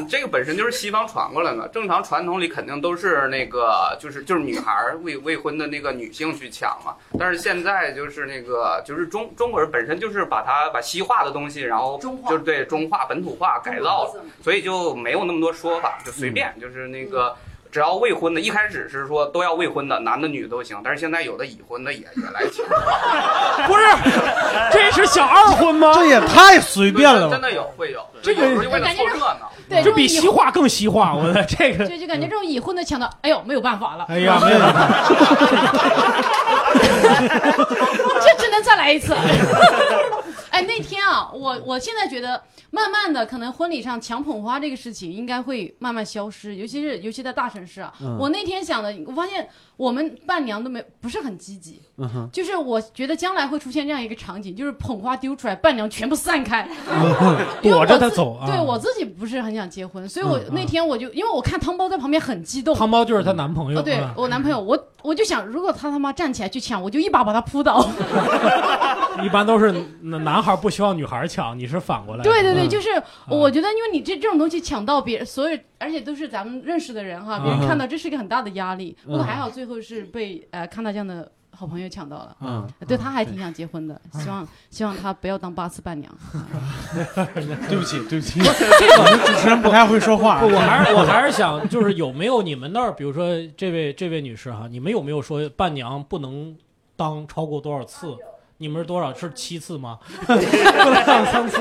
[0.08, 6.96] 这个本身就是西方传过来的，正常传统里肯定都是那个，就是就是女孩儿未未婚的那个女性去抢嘛。
[7.18, 17.36] 但是现在就是那个，就是中中国人本身就是把它把西化的东西，然后中化就是对中化本土化改造了，所以就没有那么多说法，就随便，就是那个。
[17.76, 22.66] 只要未婚的，一开始是说都要未婚的，男的女的都行，但是现在有的已婚的也也来抢，
[23.68, 23.84] 不是，
[24.72, 25.92] 这是小二婚吗？
[25.94, 27.34] 这也太随便了吧！
[27.34, 29.52] 真的有会有，这个有时候就为了凑热闹。
[29.68, 35.16] 对，这比西化更西化，我的 这个，就就感觉这种已婚的抢到，哎呦，没有办法了，哎呀，没有办法，这
[35.50, 35.78] 只能再
[38.86, 39.16] 来一次。
[40.52, 47.92] 哎，那天啊，我我现在觉得，慢慢的，可能婚礼上抢捧花这个事情应该会慢慢消失，尤其是尤其在大城市啊。
[48.00, 56.68] 嗯我那天想的，我发现我们伴娘都没不是很积极，嗯哼，就是我觉得将来会出现这样一个场景，就是捧花丢出来，伴娘全部散开，
[57.62, 58.48] 躲着他走啊。
[58.48, 67.86] 对我自己不是很想结婚，所以我嗯那天我就因为我看汤包在旁边很激动，汤包就是她男朋友，哦，对啊我男朋友，我我就想，如果他他妈站起来去抢，我就一把把他扑倒。
[69.24, 72.24] 一般都是男男孩不希望女孩抢，你是反过来。
[72.24, 72.70] 对对对，嗯。
[72.70, 72.90] 就是
[73.30, 78.98] 我觉得，因为你这这种东西抢到别人，所有而且都是咱们认识的人哈，别人嗯看到这是一个很大的压力。
[79.06, 79.24] 不过嗯。
[79.24, 82.36] 还好，最后是被呃看到这样的好朋友抢到了。
[82.42, 86.14] 嗯，对他还挺想结婚的，希望希望他不要当八次伴娘。
[87.70, 90.42] 对不起，对不起， 我们主持人不太会说话，。
[90.42, 93.26] 我还是我还是想，就是有没有你们那儿，比如说
[93.56, 96.56] 这位这位女士哈，你们有没有说伴娘不能
[96.96, 98.16] 当超过多少次？
[98.58, 99.14] 你们是多少？
[99.14, 100.00] 是七次吗？
[100.28, 101.58] 不能当三次。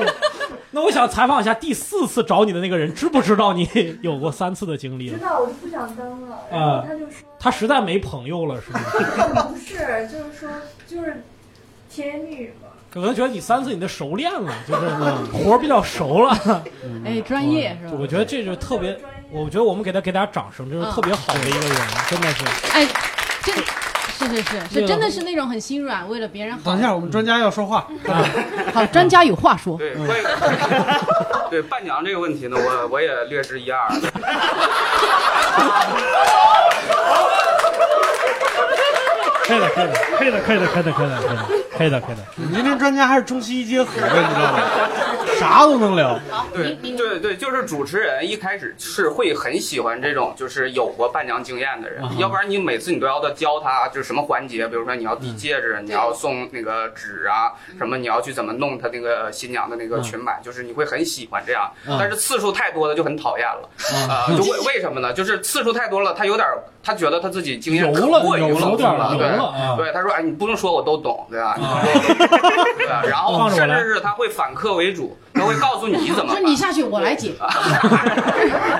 [0.75, 3.69] 那我想采访一下，第四次找你的那个人，知不知道你
[4.03, 5.19] 有过三次的经历知？
[5.19, 8.81] 道我就不想当了，然啊后他就说，他实在没朋友了，是吗？
[9.49, 10.49] 不是，就是说
[10.89, 11.23] 就是
[11.89, 12.69] 甜言蜜语嘛。
[12.91, 14.89] 可能觉得你三次你的熟练了，就是
[15.33, 16.37] 活儿比较熟了。
[17.07, 17.97] 哎，专业是吧？
[18.01, 18.99] 我觉得这就特别，
[19.31, 21.77] 我觉得我们给他给大家掌声，这是特别好的一个人，
[22.09, 22.45] 真的是。
[22.73, 22.87] 哎，
[23.45, 23.55] 真
[24.29, 26.61] 是是是是，真的是那种很心软，为了别人好。
[26.65, 27.87] 等一下，我们专家要说话。
[28.73, 29.77] 好，专家有话说。
[29.79, 30.23] 对，关于
[31.51, 33.89] 对伴娘这个问题呢，我我也略知一二。
[39.45, 41.21] 可以的，可以的，可以的，可以的，可以的，可以的，
[41.77, 42.23] 可以的，可以的。
[42.51, 44.61] 您这专家还是中西医结合的，你知道吗？
[45.39, 46.19] 啥都能聊。
[46.55, 61.71] 对对对，就是主持人一开始是会很喜欢这种，就是有过伴娘经验的人，要不然你每次你都要教他，就是什么环节，比如说你要递戒指，你要送那个纸啊，什么你要去怎么弄他那个新娘的那个裙摆，就是你会很喜欢这样。
[61.87, 63.69] 但是次数太多的就很讨厌了
[64.09, 64.27] 啊！
[64.37, 65.13] 就为为什么呢？
[65.13, 66.47] 就是次数太多了，他有点
[66.83, 69.34] 他觉得他自己经验过于老点了了。
[69.37, 71.57] 了啊对，他说哎，你不用说我都懂，对吧？
[72.79, 73.03] 对吧？
[73.09, 76.43] 然后甚至是他会反客为主，他会告诉你怎么办。
[76.43, 77.33] 就你下去，我来解。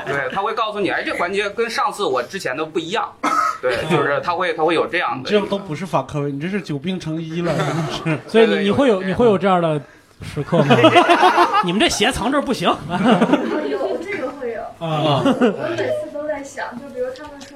[0.07, 3.13] 对，他会告诉你，哎，这环节跟上次我之前的不一样。
[3.61, 5.31] 对，就是他会他会有这样的。
[5.31, 8.21] 这都不是反客为，你这是久病成医了，真的是。
[8.29, 9.81] 所以你你会有有你会有这样的
[10.23, 10.77] 时刻吗？
[11.65, 15.23] 你们这鞋藏这儿不行有这个会有，啊！
[15.25, 17.54] 我每次都在想，就比如他们说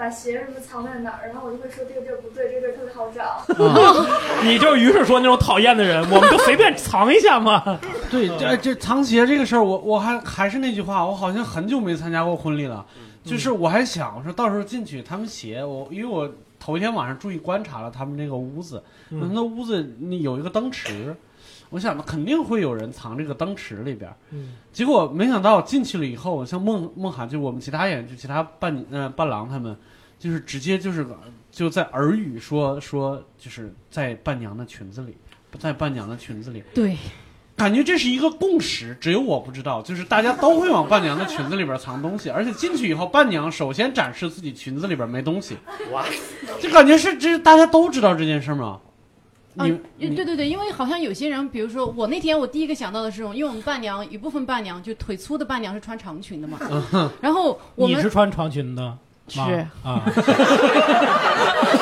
[0.00, 3.44] 把鞋什么藏在哪儿，然后我就会说这个地儿不对，这个地儿特别好找。
[4.42, 7.78] 你就于是说那种讨厌的人，我们就随便藏一下嘛。
[8.10, 12.86] 对，这这藏鞋这个事儿，我我还还是那句话，我好像很久没参加过婚礼了。
[13.22, 16.26] 就是我还想我说到时候进去他们鞋，我因为我
[16.58, 21.14] 头一天晚上注意观察了他们那个屋子，嗯他们的屋子那有一个灯池，
[21.70, 24.12] 我想着肯定会有人藏这个灯池里边
[24.72, 29.76] 结果没想到进去了以后，像孟孟涵，就我们其他演员，就其他伴呃伴郎他们，
[30.18, 31.06] 就是直接就是
[31.50, 35.16] 就在耳语说说，就是在伴娘的裙子里，
[35.58, 36.96] 在伴娘的裙子里，对，
[37.56, 45.56] 感觉这是一个共识，只有我不知道，就是大家都会往伴娘的裙子里边藏东西，而且进去以后，伴娘首先展示自己裙子里边没东西，
[45.92, 46.04] 哇，
[46.60, 48.80] 就感觉是这大家都知道这件事吗？
[49.60, 56.58] 啊你，对对对，因为好像有些人，比如说我那天我第一个想到的是，因为我们伴娘一部分伴娘就腿粗的伴娘是穿长裙的嘛，
[57.20, 58.96] 然后我们你是穿长裙的？
[59.28, 59.38] 是
[59.84, 60.02] 啊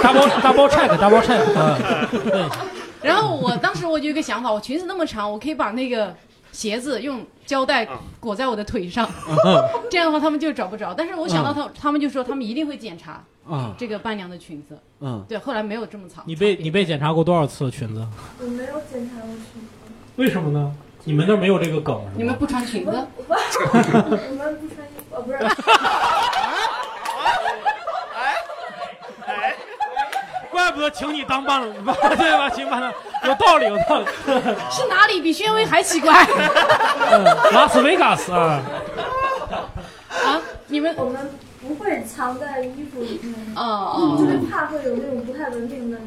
[0.02, 1.78] ，double double check double check 啊，
[2.12, 2.44] 对，
[3.00, 6.14] 然后我当时我就有一个想法，我裙子那么长，我可以把那个
[6.52, 7.88] 鞋子用胶带
[8.20, 9.08] 裹在我的腿上，
[9.90, 10.92] 这样的话他们就找不着。
[10.94, 14.78] 但是我想到他，他们就说他们一定会检查啊这个伴娘的裙子。
[15.00, 16.24] 嗯，对，后来没有这么惨。
[16.26, 18.06] 你被你被检查过多少次裙子？
[18.40, 19.68] 我没有检查过裙子，
[20.16, 20.74] 为什么呢？
[21.04, 22.90] 你们那没有这个梗你们不穿裙子？
[22.90, 24.90] 我 我们不穿衣
[25.24, 25.38] 不是。
[30.78, 31.70] 怪不得请你当伴郎，
[32.16, 32.48] 对吧？
[32.50, 32.92] 请伴郎
[33.24, 34.06] 有道理，有道理。
[34.70, 36.24] 是哪里比宣威还奇怪？
[37.10, 38.62] 嗯拉斯维加斯啊，
[40.24, 45.98] 啊你们我们不会藏在衣服里面，哦特别怕会有那种不太文明的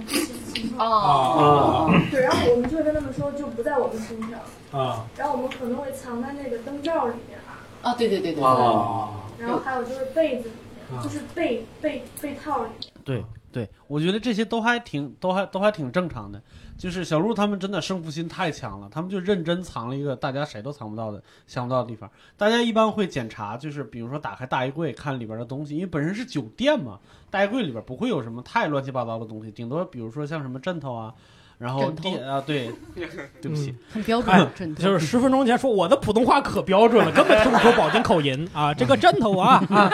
[0.53, 0.89] 情况。
[0.89, 4.39] 哦啊对，然后我们就会跟他们说，就不在我们身上。
[4.71, 7.37] 啊然后我们可能会藏在那个灯罩里面，
[7.81, 10.53] 啊，对对对对，啊，然后还有就是被子里
[10.91, 12.91] 面，就是被被被套里面。
[13.03, 16.41] 对对，我觉得这些都还挺都还都还挺正常的。
[16.77, 22.09] 就是小鹿他们真的胜负心太强了，他们就认真藏了一个大家谁都藏不到的、想不到的地方。
[22.35, 26.97] 大家一般会检查，就是比如说打开大衣柜看里边的东西，因为本身是酒店嘛，
[27.29, 31.13] 大衣柜里边不会有什么太乱七八糟的东西，顶多比如说像什么枕头啊，
[31.59, 32.71] 然后地啊，对，
[33.39, 34.19] 对不起，很标
[34.55, 34.75] 准。
[34.75, 38.73] 就是十分钟前说我的普通话可标准了，根本听不出保定口音啊！
[38.73, 39.87] 这个枕头啊啊，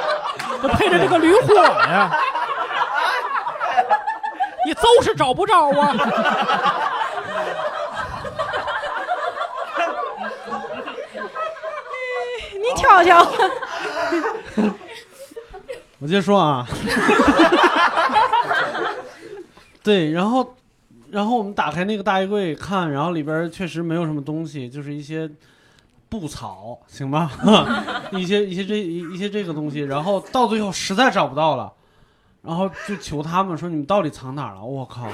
[0.62, 2.10] 这配着这个驴火呀，
[4.66, 5.92] 你就是找不着啊！
[12.54, 13.26] 你瞧瞧，
[15.98, 16.66] 我接着说啊，
[19.82, 20.54] 对，然后，
[21.10, 25.28] 然后我们打开那个大衣柜看，然后里边确实没有什么东西，就是一些
[26.08, 27.30] 布草，行吧，
[28.12, 31.72] 一些一些这一一些这个东西，然后到最后实在找不到了，
[32.42, 34.62] 然后就求他们说你们到底藏哪儿了？
[34.62, 35.06] 我靠！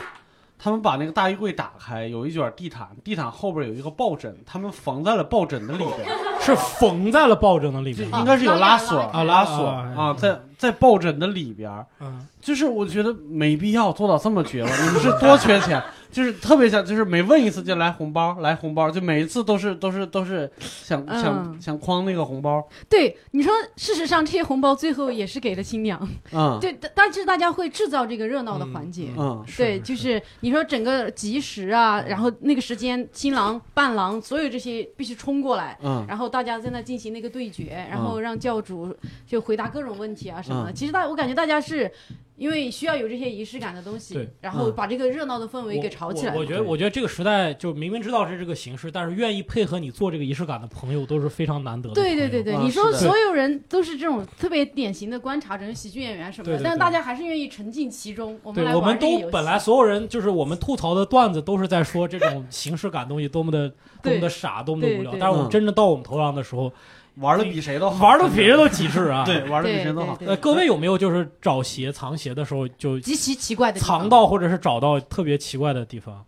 [0.61, 6.09] 他们把那个大衣柜打开，有一卷地毯，地毯后边有一个抱枕，他们缝在了抱枕的里边。
[6.41, 14.71] 是缝在了抱枕的里边应该是有拉锁啊拉锁啊啊，在在抱枕的里边，嗯就是我觉得没必要做到这么绝了。
[14.71, 15.83] 你们是多缺钱？
[16.11, 21.59] 就是特别想，就是每问一次就来红包，来红包，就每一次都是都是都是想想嗯。
[21.61, 26.01] 想框那个红包，对你说，事实上这些红包最后也是给了新娘，
[26.33, 26.59] 嗯。
[26.61, 29.11] 对，但但是大家会制造这个热闹的环节。
[29.17, 36.05] 嗯，对，就是你说整个吉时啊，然后那个时间，新郎、伴郎，所有这些必须冲过来，嗯。
[36.09, 38.95] 然后大家在那进行那个对决，然后让教主
[39.27, 40.71] 就回答各种问题啊什么的。
[40.71, 40.75] 嗯。
[40.75, 41.91] 其实大我感觉大家是
[42.39, 44.75] 因为需要有这些仪式感的东西对，然后嗯。
[44.79, 46.33] 把这个热闹的氛围给炒起来。
[46.33, 51.95] 我我觉得，我觉得这个时代就明明知道是这个形式，但是愿意配合你做这个仪式感的朋友都是非常难得的。
[51.97, 56.65] 对对对对，啊你说所有人都是这种特别典型的观察者、喜剧演员什么的，对对对。
[56.65, 58.39] 但是大家还是愿意沉浸其中。
[58.45, 63.69] 我们对，来我们都本来所有人就是我们吐槽的段子都是在说这种形式感东西多么的
[64.01, 65.13] 多么的傻，多么的无聊。
[65.19, 66.73] 但是我们嗯真正到我们头上的时候，
[67.21, 69.25] 玩的比谁都好，玩的比谁都极致啊！
[69.27, 70.17] 对，玩的比谁都好。
[70.27, 76.25] 呃，各位有没有就是找鞋藏鞋的时候就极其奇怪的地方藏到或者是找到特别奇怪的地方？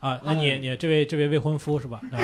[0.00, 2.00] 啊，那你你这位这位未婚夫是吧？
[2.12, 2.16] 啊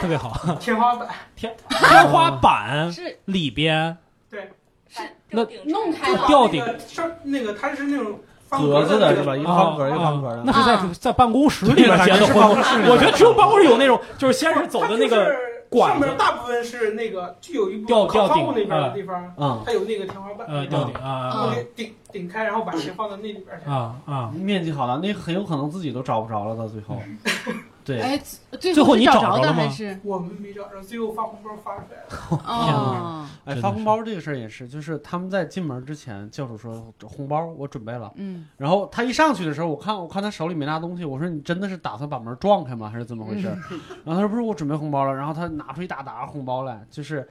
[0.00, 3.96] 特别好， 天花板天天花板是里边
[4.30, 4.48] 对
[4.88, 9.36] 是那弄开了，吊顶那个上那个它是那种格子的是吧？
[9.36, 10.42] 一个方格一个方格的。
[10.44, 12.64] 那是在啊在办公室里面结的婚吗？
[12.88, 15.34] 我觉得只有办公室有那种，就是先是走的那个
[15.70, 23.70] 管上面大部分是那个就有一部吊吊顶靠窗户那边的地方，嗯，它有那个天花板，呃吊顶啊顶顶开，然后把鞋放到那里边去。
[23.70, 24.32] 啊啊！
[24.34, 27.00] 面积好了，那很有可能自己都找不着了，到最后。
[27.84, 28.20] 对，哎，
[28.58, 32.42] 最最后你找着了吗还是我们没找着，最后发红包发出来了。
[32.46, 42.88] 哦，哎，发红包这个事儿也是，就是他们在进门之前，教主说红包我准备了，嗯，然后他一上去的时候，我看我看他手里没拿东西，我说你真的是打算把门撞开吗？
[42.92, 43.48] 还是怎么回事？
[44.04, 45.14] 然后他说不是，我准备红包了。
[45.14, 47.26] 然后他拿出一大沓红包来，就是，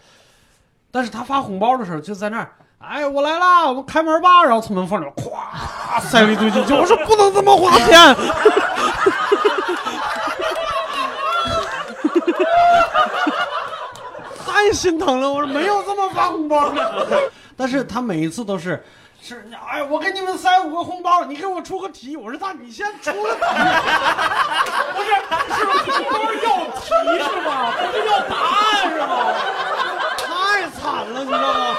[0.92, 4.44] 但是他发红包的时候就在那儿，哎，我来啦，我们开门吧。
[4.44, 8.16] 然后从门缝里咵塞了一堆进去，我说不能这么花钱。
[14.60, 18.84] 太心疼了，我说没有这么发红包的， 但是他每一次都是。
[19.22, 22.18] 是，哎，我给你们塞五个红包，你给我出个题。
[22.18, 23.40] 我说那你先出个题，
[24.96, 25.10] 不是，
[25.56, 26.92] 是红包要题
[27.24, 27.72] 是吗？
[27.92, 29.34] 不是要答案是吗？
[30.18, 31.76] 太惨了，你知道吗？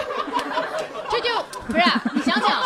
[1.10, 1.28] 这就
[1.66, 1.82] 不是
[2.14, 2.62] 你想想，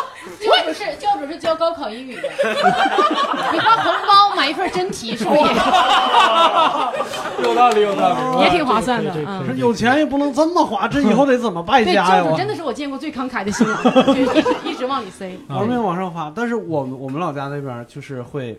[0.54, 2.22] 教主是教主是教高考英语的，
[3.52, 5.46] 你发红包买一份真题，是不是也
[7.42, 12.22] 有道理，有道理，也挺划算的可是有钱也不能这么花，这以后得怎么败，家呀？
[12.24, 15.36] 我教主真的是我见过最慷慨的新郎， 就一直一直往里塞。
[15.48, 16.32] 玩命往上花。
[16.34, 18.58] 但是我们我们老家那边就是会，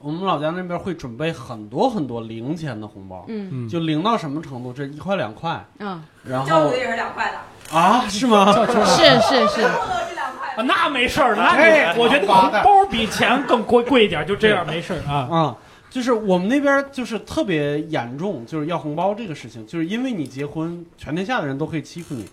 [0.00, 4.72] 我们老家那边会准备很多很多零钱的红包，嗯嗯就零到什么程度？
[4.72, 8.52] 这一块两块，嗯，然后教主也是两块的，啊，是吗？
[8.52, 9.68] 是是是。
[10.56, 15.28] 啊，那没事儿，那哎我觉得红包比钱更贵贵一点，就这样没事儿啊。
[15.30, 15.56] 啊，
[15.90, 22.26] 就是我们那边就是特别严重，就是要红包这个事情，就是因为你结婚，全天下的人都可以欺负你，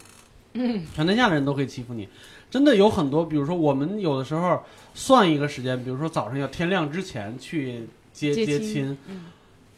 [0.54, 2.08] 嗯全天下的人都可以欺负你。
[2.50, 4.60] 真的有很多，比如说我们有的时候
[4.94, 9.26] 算一个时间，比如说早上要天亮之前去接接亲接亲，嗯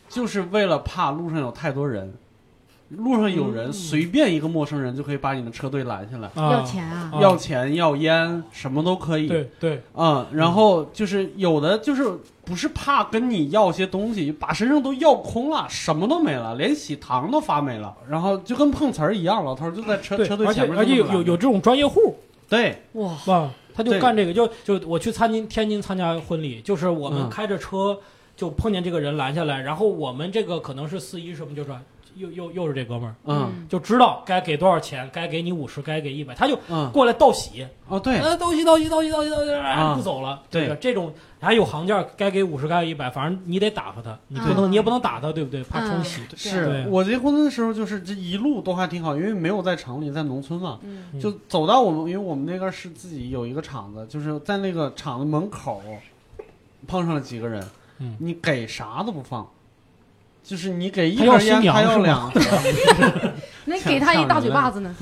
[0.08, 2.14] 就是为了怕路上有太多人，
[2.98, 3.74] 路上有人，嗯。
[3.74, 6.52] 随便一个陌生人就可以把你的车队拦下来，啊。
[6.52, 9.28] 要钱啊，要钱要烟，什么都可以。
[9.28, 12.04] 对对，嗯，然后就是有的就是
[12.44, 22.18] 不是怕跟你要些东西，把身上都要空了，什么都没了，连喜糖都发没了，然后就跟碰瓷儿一样，老头儿就在车车队而且前面而且有有有这种专业户，
[22.50, 27.30] 对，哇，啊，他就干这个，就就我去参津天津参加婚礼，就是我们嗯。
[27.30, 27.98] 开着车
[28.36, 31.80] 就碰见这个人拦下来，然后我们这个可能是司仪什么，就说
[32.16, 33.68] 又又又是这哥们儿，嗯。
[33.70, 39.94] 就知道该给多少钱，该给你五十，该给一百，他就嗯，过来道喜，哦对，呃，道喜道喜道喜道喜道喜，啊。
[39.96, 45.64] 不走了，对这个这种还有行价，该给五十，该给一百，反正你得打发他，你不能嗯你也不能打他，对不对？
[45.64, 51.20] 怕冲喜，是我结婚的时候，就是这一路都还挺好，因为没有在城里，在农村嘛，嗯。
[51.20, 55.82] 就走到我们，因为我们那个是自己有一个厂子，就是在那个厂子门口
[56.88, 57.66] 碰上了几个人，
[58.00, 58.16] 嗯。
[58.20, 59.48] 你给啥都不放，
[60.44, 62.42] 就是你给一根烟，他要两盒，
[63.66, 64.96] 那给他一大嘴巴子呢，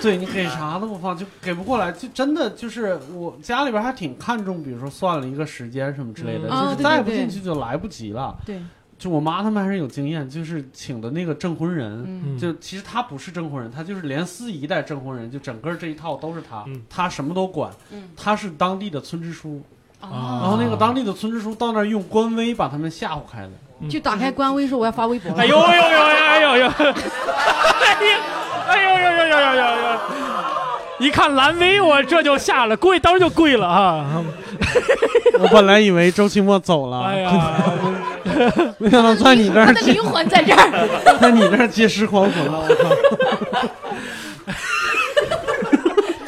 [0.00, 8.36] 对你给啥都不放，就给不过来，就真的就是我家里边还挺看重，比如说算了一个时间什么之类的，就是再不进去就来不及了。
[8.46, 8.62] 对，
[8.96, 16.80] 就我妈他们还是有经验，就是请的那个证婚人，就其实他不是证婚人，他就是连司仪带证婚人，就整个这一套都是他，嗯。
[16.88, 18.08] 他什么都管，嗯。
[18.16, 20.10] 他是当地的村支书，啊然
[20.50, 23.50] 后那个当地的村支书到那儿用官微把他们吓唬开的，
[23.88, 26.80] 就打开官微说我要发微博，哎呦呦呦哎呦呦，哎
[28.04, 28.22] 呦呦。
[28.68, 28.82] 呦呦
[29.26, 29.62] 呦 呦呦！
[30.98, 34.04] 一看蓝微，我这就下了，跪当时就跪了啊！
[35.38, 37.54] 我本来以为周奇墨走了，哎呀，
[38.78, 42.66] 没想到在你这儿 他的灵魂在这儿，在你这儿借尸还魂了！
[42.66, 42.76] 对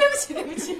[0.08, 0.78] 不起对不起，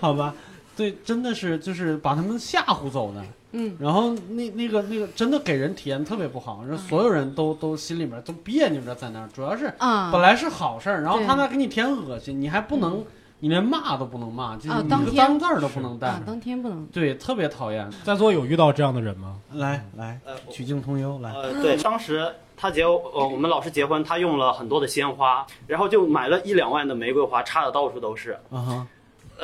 [0.00, 0.34] 好吧，
[0.76, 3.22] 对，真的是就是把他们吓唬走的。
[3.56, 13.04] 嗯，然后那那个那个真的给人体验特别不好，然后所有人都都心里面都别扭着在那儿，主要是啊，本来是好事儿，然后对他那给你添恶心，你还不能，
[13.38, 17.88] 你连骂都不能骂，就是你一个脏字儿都不能带当天不能，对，特别讨厌。
[18.02, 19.36] 在座有遇到这样的人吗？
[19.52, 28.32] 来来，呃，曲径通幽，来，呃，对，当时他结呃我们老师结婚，他用了很多的鲜花，然后就买了一两万的玫瑰花，插的到处都是。
[28.50, 28.86] 啊哈，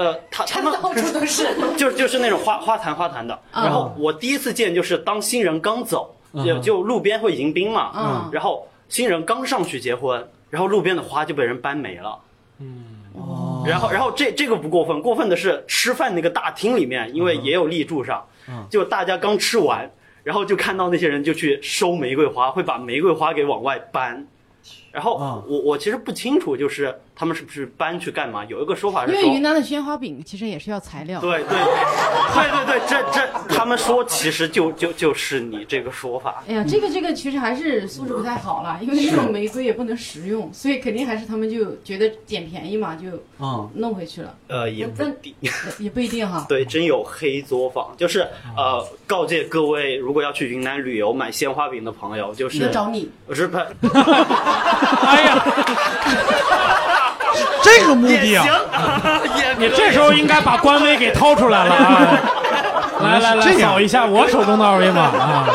[0.01, 3.35] 呃，他他们到处都是， 就就是那种花花坛花坛的。
[3.51, 12.19] 啊然后我第一次见就是当新人刚走，嗯就就路边会迎宾嘛，嗯然后新人刚上去结婚，然后路边的花就被人搬没了。
[13.13, 19.91] 哦，然后，然后这这个不过分，过分的是吃饭那个大厅里面，因为也有立柱上，嗯就大家刚吃完，
[20.23, 24.27] 然后就看到那些人就去收玫瑰花，会把玫瑰花给往外搬。
[24.93, 28.45] 然后啊我我其实不清楚，就是他们是不是搬去干嘛？
[28.47, 36.43] 有一个说法是因为，云南的鲜花饼其实也是要材料，对对对对对，这这他们说其实就就就是你这个说法。
[36.49, 43.09] 哎呀，这个这个其实还是素质不太好了，因为那种玫瑰也不能食用，所以肯定还是他们就觉得捡便宜嘛，就
[43.45, 45.35] 啊，弄回去了，呃，也不定。
[45.79, 46.47] 也不一定哈。
[46.49, 48.21] 对，真有黑作坊，就是
[48.57, 53.57] 呃，告诫各位，如果要去云南旅游买鲜花饼的朋友，就要是找你，我是不
[55.07, 55.39] 哎呀，
[57.63, 58.45] 这个目的啊，，
[59.59, 62.09] 你这时候应该把官微给掏出来了啊！
[63.03, 65.47] 来来来，这扫一下我手中的二维码啊！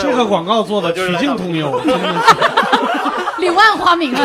[0.00, 2.34] 这个广告做的曲径通幽，真的是，
[3.42, 4.24] 柳暗花明啊，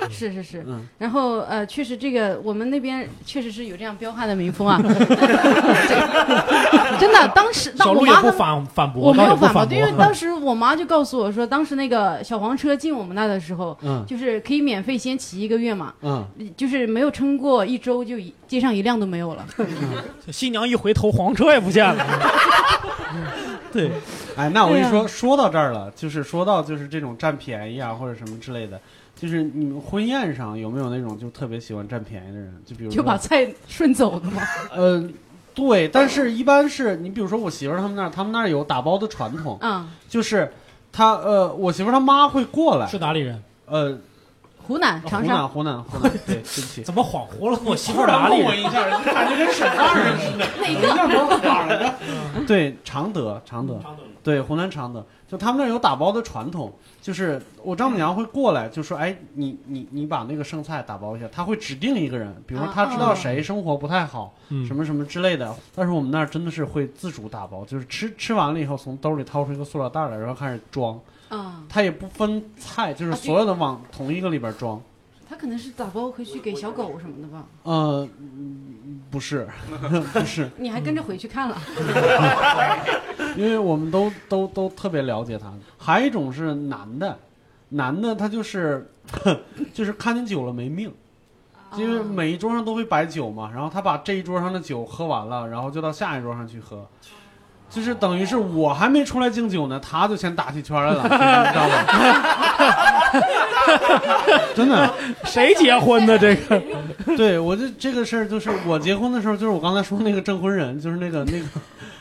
[0.00, 0.64] 这 是是是。
[0.66, 4.80] 嗯然后呃，确实这个我们那边确实是有这样彪悍的民风啊，
[6.98, 8.32] 真的，当时我妈他们。
[8.32, 9.92] 反反驳，我没有反反驳，因为。
[9.98, 16.24] 当时我妈就告诉我说，当时那个小黄车进我们那的时候，嗯就是可以免费先骑一个月嘛，嗯，
[16.56, 19.44] 就是没有撑过一周就一街上一辆都没有了。
[20.32, 22.04] 新娘一回头，黄车也不见了。
[23.74, 23.90] 对，
[24.36, 28.80] 哎，那我跟你说，说到这儿了，就是说到就是这种占便宜啊或者什么之类的，
[29.16, 32.54] 就是你们婚宴上有没有那种就特别喜欢占便宜的人？
[32.64, 34.40] 就比如说就把菜顺走的吗。
[34.72, 35.06] 呃，
[35.54, 40.52] 对，但是一般是你比如说我媳妇儿他们那儿，他们那儿有打包的传统，嗯，就是
[40.92, 43.42] 他呃，我媳妇儿她妈会过来，是哪里人？
[43.66, 43.98] 呃，
[44.66, 46.82] 湖南湖长沙，南湖南湖南， 对，对不起。
[46.82, 47.58] 怎么恍惚了？
[47.64, 48.46] 我媳妇儿哪里人？
[48.46, 50.46] 我一下，感觉跟沈大人似的。
[50.60, 51.38] 哪个？
[51.46, 51.94] 哪儿来的？
[52.46, 53.80] 对，常德，常德，
[54.22, 65.54] 对，湖南常德，就他们那儿有打包的传统，就是我丈母娘会过来，就说，哎，你你你把那个剩菜打包一下，他会指定一个人，比如说他知道谁生活不太好，嗯什么什么之类的。
[65.74, 70.98] 但是我们那儿真的是会自主打包，就是吃吃完了以后，从兜里掏出一个塑料袋来，然后开始装，
[71.34, 74.80] 嗯，他也不分菜，就是啊所有的往同一个里边装。
[75.28, 77.44] 他可能是打包回去给小狗什么的吧？
[77.64, 79.48] 呃，嗯不是，
[80.12, 81.58] 不是， 你还跟着回去看了？
[83.36, 85.52] 因为我们都都都特别了解他。
[85.78, 87.18] 还有一种是男的，
[87.70, 88.88] 男的他就是
[89.72, 90.92] 就是看见酒了没命，
[91.76, 96.86] 因为每一桌上都会摆酒嘛，然后他把这一桌上的酒喝完了，然后就到下一桌上去喝。
[97.74, 101.74] 就是等于是我还没出来敬酒呢，他就先打起圈来了， 你知道吗？
[104.54, 104.88] 真的，
[105.24, 106.62] 谁结婚的这个？
[107.16, 111.46] 对我这这个事儿，就是我结婚的时候，就是我刚才说那个证婚人，就是那个那个，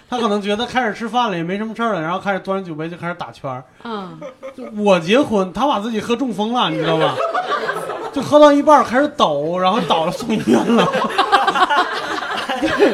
[0.10, 3.64] 他可能觉得开始吃饭了也没什么事儿了，然后开始端着酒杯就开始打圈儿。
[3.84, 4.20] 嗯，
[4.56, 7.16] 就我结婚，他把自己喝中风了，你知道吧？
[8.14, 10.88] 就喝到一半儿开始抖，然后倒了送医院了。
[12.62, 12.94] 对，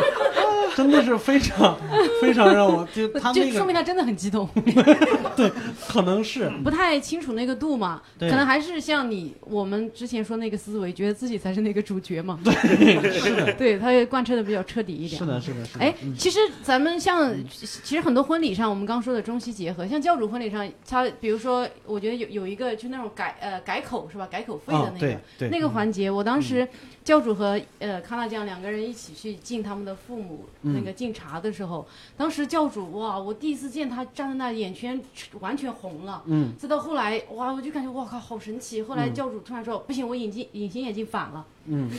[0.75, 1.75] 真的是非常
[2.22, 4.47] 非常让我就 他就那个说明他真的很激动，
[5.36, 5.51] 对，
[5.88, 12.39] 可能是不太清楚那个度嘛，可能还是像你我们之前说那个思维，觉得自己才是那个主角嘛。
[12.43, 15.20] 对，是的，对，他也贯彻的比较彻底一点。
[15.20, 15.86] 是的，是的，是的。
[15.86, 24.28] 哎嗯，其实咱们像，其实很多婚礼上，我们刚说的中西结合，像教主婚礼上，他比如说，我觉得有有一个就那种改呃改口是吧？
[24.30, 26.67] 改口费的啊那个、对对那个环节，我当时
[27.03, 34.99] 教主和呃康纳酱两个人一起去敬他们的父母、嗯那个敬茶的时候，当时教主哇，我第一次见他站在那，眼圈
[35.39, 36.21] 完全红了。
[36.25, 38.83] 嗯再到后来，哇，我就感觉哇靠，好神奇。
[38.83, 41.45] 后来嗯教主突然说，不行，我眼镜隐形眼镜反了。
[41.71, 41.87] 嗯，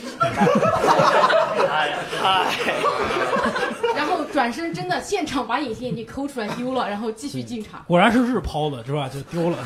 [3.95, 7.85] 然后转身真的现场把隐形眼镜抠出来丢了，然后继续敬茶。
[7.87, 9.09] 果然是日抛的，是吧？
[9.09, 9.59] 就丢了。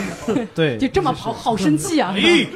[0.54, 2.14] 对，就这么抛，好生气啊！
[2.16, 2.46] 哎，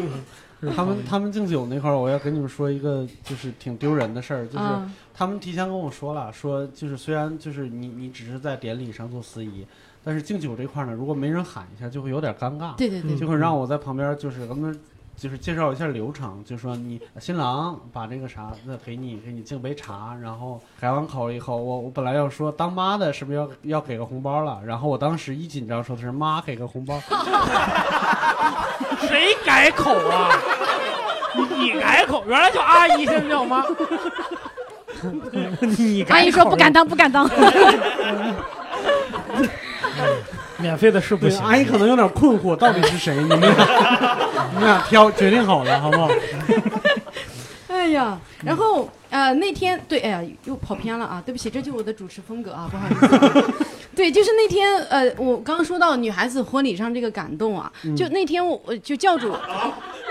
[0.77, 9.67] 他们他们敬酒那块儿，我要跟你们说一个就是挺丢人的事儿，就是嗯他们提前跟我说了，说就是虽然就是你你只是在典礼上做司仪，
[10.03, 14.79] 但是敬酒这块儿呢，如果没人喊一下，就会有点尴尬，对对对，就会让我在旁边就是跟他们
[15.21, 26.99] 就是介绍一下流程，就说你新郎把这个啥，那给你给你敬杯茶，然后改完口以后，我我本来要说当妈的是不是要要给个红包了，然后我当时一紧张说的是妈给个红包，
[29.07, 30.31] 谁改口啊？
[31.59, 33.63] 你改口，原来叫阿姨，现在叫妈。
[35.61, 37.29] 你改口阿姨说不敢当，不敢当。
[40.61, 41.45] 免费的是不对，行。
[41.45, 43.15] 阿姨可能有点困惑，到底是谁？
[43.23, 43.51] 你们俩
[44.53, 46.11] 你们俩挑决定好了，好不好？
[47.69, 53.53] 哎呀，然后呃那天对，哎呀又跑偏了啊，对不起，这就是我的主持风格啊，不好意思。
[53.97, 59.35] 对，就是那天呃，我刚刚说到女孩子婚礼上这个感动啊，就那天我我就教主，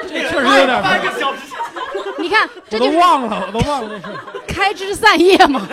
[0.04, 1.42] 这确实有点，半个小时，
[2.20, 4.18] 你看这我就是都忘了，我都忘了这事。
[4.48, 5.68] 开枝散叶嘛。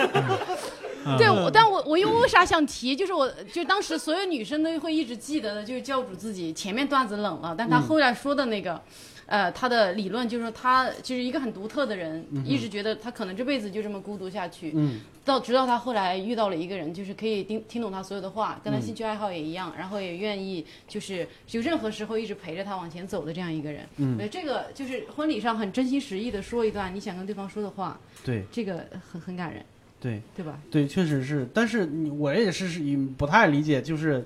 [1.07, 2.95] 嗯对，我但我我又为啥想提？
[2.95, 8.81] 就是我就当时所有女生都会一直记得的，就是教主自己前面段子冷了，但他后来说的那个。
[9.29, 14.71] 呃，他的理论就是说，他就是一个很独特的人，一直觉得他可能这辈子就这么孤独下去。
[14.73, 23.85] 嗯到直到他后来遇到了一个人，就是可以听听懂他所有的话，跟他兴趣爱好也一样，然后也愿意就是就任何时候一直陪着他往前走的这样一个人。
[23.97, 29.61] 嗯我觉得这个就是婚礼上很真心实意的说一段你想跟对方说的话，对这个很很感人，
[29.99, 30.53] 对对吧？
[30.69, 32.81] 对，确实是，但是你我也是是
[33.17, 34.25] 不太理解，就是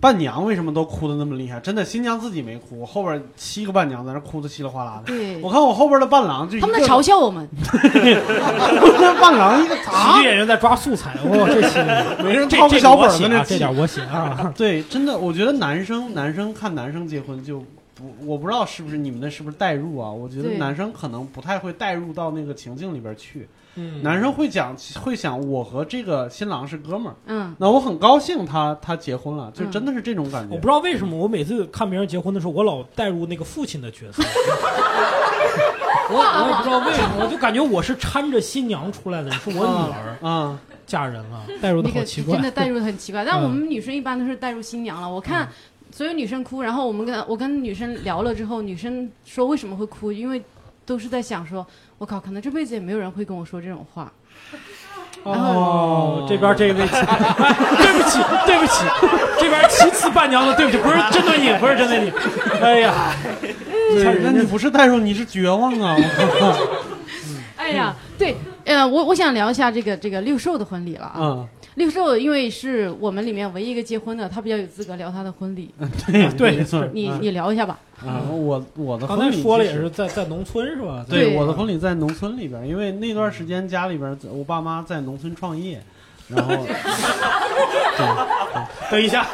[0.00, 1.60] 伴娘为什么都哭的那么厉害？
[1.60, 5.12] 真的，新娘自己没哭，后边七个伴娘在那哭的稀里哗啦的。
[5.12, 11.78] 对我看我后边的伴郎就他们在嘲笑，我们， 那伴郎一个 喜啊剧，演员在抓素材，哇，这期
[12.24, 14.52] 没人这抄个小本儿这点我写啊。
[14.56, 17.60] 对，真的，我觉得男生男生看男生结婚就
[17.94, 20.10] 不，我不知道是不是你们的是不是代入啊？
[20.10, 23.48] 我觉得男生可能不太会代入到那个情境里边去，
[23.78, 30.54] 嗯男生会讲会想我和这个新郎是哥们儿，嗯，那我很高兴他他结婚了，就嗯真的是这种感觉。
[30.54, 34.22] 我不知道为什么，我每次看别人结婚的时候，我老带入那个父亲的角色。
[36.10, 42.42] 我我也不知道为什么，我就感觉我是搀着新娘出来的人，是我女儿啊，嫁人了，带入的好奇怪真。
[42.42, 43.24] 的带入的很奇怪。
[43.24, 45.08] 但嗯我们女生一般都是带入新娘了。
[45.08, 45.46] 我看
[45.90, 50.42] 所有女生哭，然后我们跟我跟女生聊了之后，女生说为什么会哭，因为
[50.88, 51.66] 都是在想说，
[51.98, 54.10] 我靠，可能这辈子也没有人会跟我说这种话。
[55.22, 58.84] 哦，这边这位，哎对不起，对不起，
[59.38, 62.12] 这边其次伴娘的，对不起，不是针对你，不是针对你。
[62.62, 63.12] 哎呀，
[63.90, 65.94] 对，那你不是代入，你是绝望啊！
[65.98, 66.02] 我
[66.40, 66.56] 靠，
[67.56, 68.34] 哎呀，对，
[68.64, 71.16] 呃，我我想聊一下这个这个六兽的婚礼了啊。
[71.18, 71.48] 嗯，
[71.78, 75.72] 六兽因为是我们里面唯一一个结婚的，他比较有资格聊他的婚礼。
[76.06, 77.78] 对对没错，嗯你你聊一下吧。
[78.04, 81.04] 啊，我我的刚婚礼其实才说了也是在在农村是吧？
[81.08, 85.80] 对对我的婚礼在农村里边，因为那段时间家里边我爸妈在农村创业，
[86.28, 86.54] 然后
[88.90, 89.24] 等一下，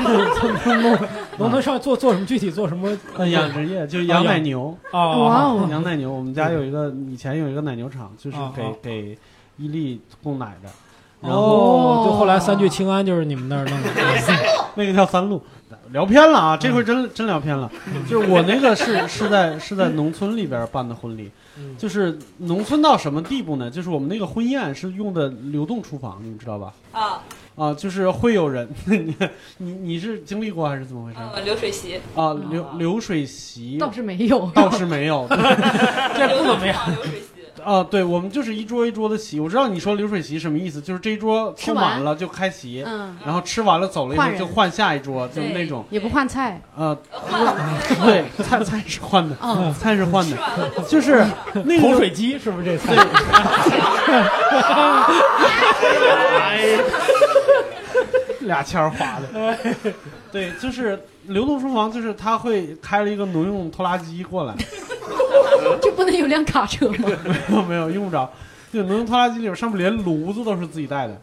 [0.00, 0.98] 农
[1.38, 2.26] 农村上做做什么？
[2.26, 2.96] 具体做什么？
[3.16, 6.12] 呃，养殖业就是养奶牛啊，哇哦养奶牛。
[6.12, 9.18] 我们家有一个以前有一个奶牛场，就是给给
[9.56, 10.68] 伊利供奶的。
[11.20, 13.88] 然哦后，就后来三聚氰胺就是你们那儿弄的。
[14.78, 15.42] 那个叫三鹿，
[15.90, 17.70] 聊偏了啊，这回真真聊偏了。
[18.08, 21.30] 就是我那个是是在是在农村里边办的婚礼，
[21.78, 23.70] 就是农村到什么地步呢？
[23.70, 26.74] 就是我们那个婚宴是用的流动厨房，你们知道吧？
[26.92, 27.22] 啊，
[27.56, 29.16] 啊，就是会有人， 你
[29.56, 31.18] 你你是经历过还是怎么回事？
[31.34, 33.78] 呃，流水席，啊，流流水席。
[33.78, 35.26] 倒是没有，倒是没有，
[36.14, 36.76] 这不怎么样。
[36.92, 37.35] 流水席，
[37.66, 39.40] 啊，对，我们就是一桌一桌的席。
[39.40, 45.84] 我知道你说流水席什么意思，就是这一桌吃完凑满了就开席，嗯，然后吃完了走了以后就换下一桌，就是那种。
[45.90, 46.96] 也不换菜，呃，
[48.04, 50.36] 对，菜菜是换的，嗯菜是换的
[50.88, 51.26] 就是
[51.64, 52.94] 那个口水鸡是不是这菜？
[58.46, 59.56] 俩签儿划的。
[60.32, 64.54] 对，就是流动厨房，就是他会开了一个农用拖拉机过来，
[65.82, 67.10] 就不能有辆卡车吗？
[67.50, 68.30] 没有没有用不着，
[68.72, 71.20] 就农用拖拉机里边上面连炉子都是自己带的。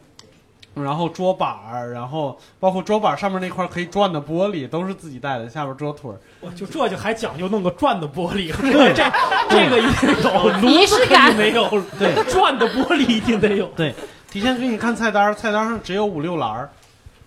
[0.76, 6.18] 然后桌板儿，然后包括桌板上面那块可以转的玻璃都是自己带的，下边桌腿儿。
[6.42, 9.04] 我就这就还讲究弄个转的玻璃，这这
[9.52, 11.70] 这个一定有，仪式感炉子肯定没有，
[12.00, 13.68] 对，转的玻璃一定得有。
[13.76, 13.94] 对，
[14.32, 16.72] 提前给你看菜单儿，菜单上只有五六栏儿，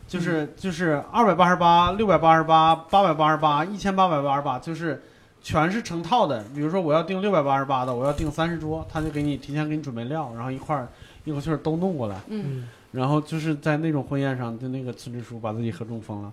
[0.09, 5.03] 就是就是二百八十八、六百八十八、八百八十八、一千八百八十八，就是
[5.43, 6.45] 全是成套的。
[6.55, 10.89] 比如说我要订六百八十八的，我要订三十桌，他就给你提前给你准备料，然后一块儿
[11.25, 12.21] 一口气儿都弄过来。
[12.29, 16.33] 嗯，然后就是在那种婚宴上，就那个村支书把自己喝中风了。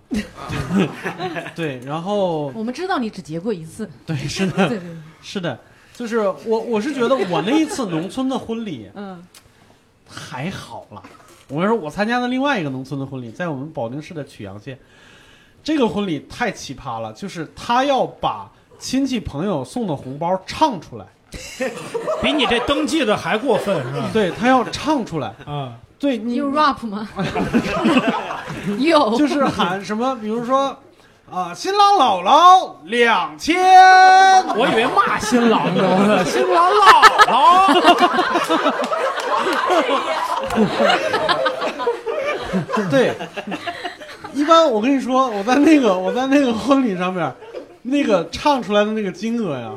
[1.56, 4.80] 对，然后我们知道你只结过一次，对，是对的，对，
[5.20, 5.58] 是的，
[5.92, 9.20] 就是我我是觉得我那一次农村的婚礼，嗯，
[10.08, 11.02] 还好了。
[11.48, 14.78] 我跟你说，我参加的另外一个农村的婚礼，在我们保定市的曲阳县，
[15.62, 21.04] 这个婚礼太奇葩了，就是他要把亲戚朋友送的红包唱出来，
[22.22, 24.08] 比你这登记的还过分是吧？
[24.12, 27.08] 对他要唱出来，啊，对你你有 rap 吗？
[28.78, 30.76] 有，就是喊什么，比如说
[31.30, 33.56] 啊，新郎姥姥两千，
[34.56, 38.72] 我以为骂新郎呢，新郎姥姥。
[42.90, 43.14] 对，
[44.32, 47.32] 一般我跟你说，我在那个我在那个婚礼上面，
[47.82, 49.70] 那个唱出来的那个金额呀，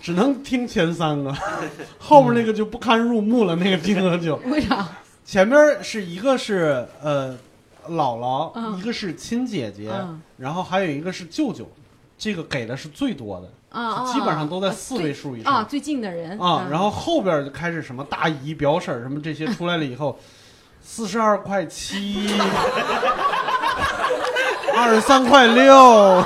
[0.00, 1.32] 只能听前三个，
[1.98, 4.86] 后面那个就不堪入目了，那个金额就 为啥？
[5.24, 7.32] 前面是一个是呃
[7.88, 11.68] 姥姥，嗯一个是亲姐姐，嗯然后还有一个是舅舅，
[12.18, 20.18] 这个给的是最多的啊啊，基本上都在啊四位数以上啊，最近的人啊，然后后边就开始什么大姨、表婶什么这些出来了以后，
[20.80, 22.30] 四十二块七，
[24.76, 26.22] 二十三块六，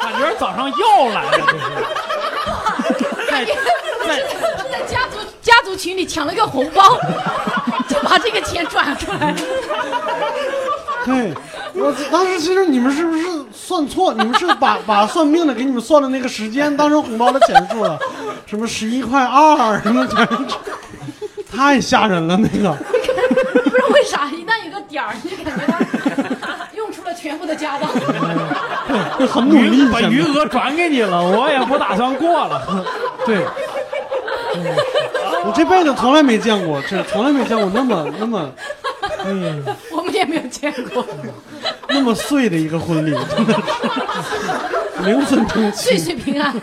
[0.00, 1.64] 感觉早上又来了，这是。
[3.34, 4.22] 在在
[4.70, 6.96] 在家族家族群里抢了个红包，
[7.88, 9.34] 就把这个钱转出来。
[11.04, 11.34] 对，
[11.74, 14.12] 我当时其实你们是不是算错？
[14.14, 17.98] 你们是把把算命的给你们算的那个时间当成红包的钱数了？
[18.46, 20.38] 什么十一块二，什么全是，
[21.50, 22.72] 太吓人了那个。
[22.74, 27.88] 不知道为啥，一旦有个点儿，你就感觉他用出了全部的家当。
[29.16, 32.84] 会很努力，把余额转给你了，我也不打算过了。
[33.26, 33.44] 对，
[35.44, 38.50] 我这辈子从来没见过，这从来没见过那么那么，
[39.24, 39.93] 嗯，我们也没有
[40.72, 41.06] 见过，
[41.88, 46.54] 那么碎的一个婚礼，真的是零分钟岁气，岁平安。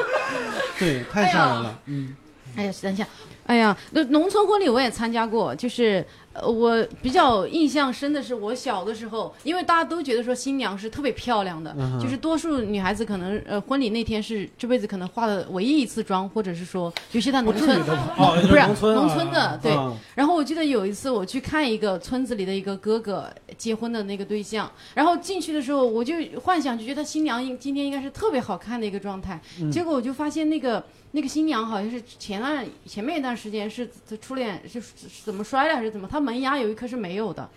[0.78, 2.14] 对，太吓人了，嗯，
[2.56, 3.06] 哎呀，等一下，
[3.46, 17.80] 哎呀，那农村婚礼我也参加过，就是呃，我比较印象深的是我小的时候，因为大家都觉得说新娘是特别漂亮的，嗯就是多数女孩子可能呃婚礼那天是这辈子可能化的唯一一次妆，或者是说，尤其在农村，
[18.16, 19.72] 哦，不是农村啊农村的，对。
[19.72, 33.90] 啊然后我记得有一次我去看一个村子里的一个哥哥结婚的那个对象，然后进去的时候我就幻想就觉得新娘应今天应该是特别好看的一个状态，嗯结果我就发现那个那个新娘好像是前段前面一段时间是
[34.20, 34.80] 初恋是
[35.24, 37.48] 怎么摔了还是怎么，她门牙有一颗是没有的，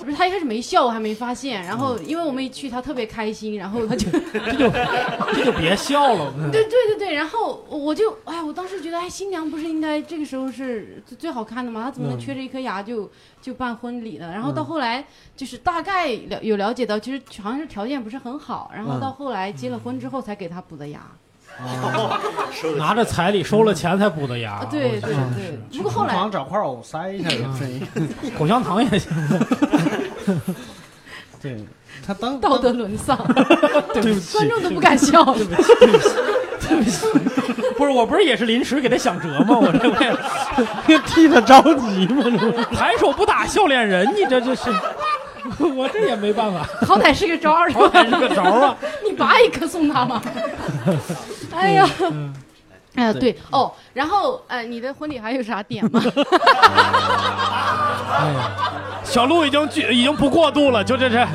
[0.00, 4.70] 不是她一开始没笑，我还没发现，然后因为我们一去她特别开心，然后她就 这就
[5.34, 6.30] 这就别笑了。
[6.52, 11.84] 对对对对，然后我就哎，我当时觉得哎，新娘不是应该这个时候是最最好看的吗？
[11.84, 14.30] 她怎么能缺着一颗牙就、就办婚礼呢？
[14.30, 15.02] 然后到后来
[15.34, 21.00] 就是大概了有了解到，其实好像是条件不是很好，然后嗯到后来结了婚之后才给她补的牙。
[22.76, 24.52] 拿着彩礼收了钱才补的牙。
[24.54, 25.34] 啊对对嗯
[25.70, 25.78] 对。
[25.78, 27.82] 不过后来找块藕塞一下也可以。
[28.38, 29.10] 口香糖也行。
[31.40, 31.56] 对
[32.06, 33.18] 他当道德沦丧，
[33.92, 35.24] 对不起，观众都不敢笑。
[35.34, 36.08] 对不起，对不起，
[36.68, 37.06] 对不起。
[37.76, 39.58] 不是，我不是也是临时给他想辙吗？
[39.58, 39.96] 我这为
[41.06, 42.22] 替他着急吗？
[42.74, 44.70] 抬手不打笑脸人，你这这是，
[45.76, 46.66] 我这也没办法。
[46.86, 48.76] 好歹是个招儿，好歹是个招儿啊！
[49.04, 50.22] 你拔一颗送他吗？
[51.54, 51.88] 哎呀，
[52.94, 56.00] 哎呀，对哦，然后呃，你的婚礼还有啥点吗？
[58.12, 58.50] 哎呀，
[59.04, 61.26] 小鹿已经拒已经不过度了，就这这。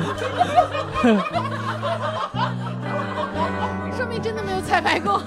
[3.96, 5.22] 说明真的没有彩排过，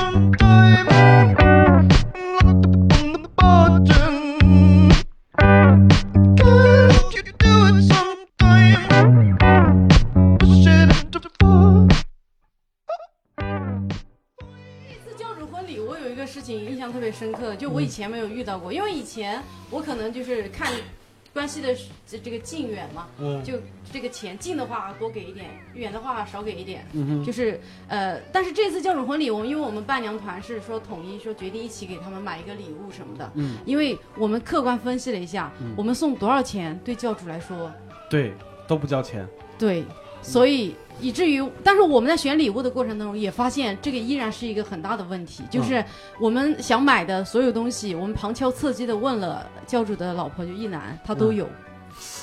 [16.92, 20.72] 特别深刻，就我以前没有遇到过，因为以前我可能就是看
[21.36, 21.76] 关系的
[22.06, 23.44] 这这个近远嘛，嗯。
[23.44, 23.52] 就
[23.92, 27.24] 这个钱近的话多给一点，远的话少给一点，嗯哼。
[27.24, 33.58] 就是呃，但是这次教主婚礼，我们因为我们伴娘团是说统一说决定一起给他们买一个礼物什么的，嗯。
[33.66, 35.74] 因为我们客观分析了一下，嗯。
[35.76, 37.70] 我们送多少钱对教主来说，
[38.08, 38.32] 对，
[38.66, 39.28] 都不交钱。
[39.58, 39.84] 对，
[40.22, 45.84] 所以以至于，但是我们在选礼物的过程当中也发现，这个依然是一个很大的问题，就是
[46.18, 51.46] 我们想买的所有东西，我们旁敲侧击的问了教主的老婆，就一男，他都有。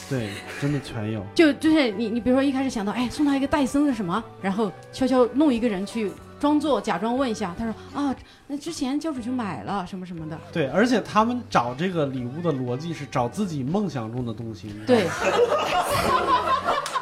[0.09, 0.29] 对，
[0.61, 1.25] 真的全有。
[1.33, 8.15] 就就是你你比如说一开始想到，哎，送他一个戴森的什么，然后悄悄弄一个人去装作假装问一下，他说啊，
[8.45, 14.75] 那之前教主就买了什么什么的，对，而且他们找这个礼物的逻辑是找自己梦想中的东西。
[14.85, 15.07] 对，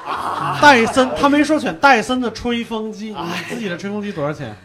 [0.61, 4.55] 戴森，他没说选戴森的吹风机，你自己的吹风机多少钱？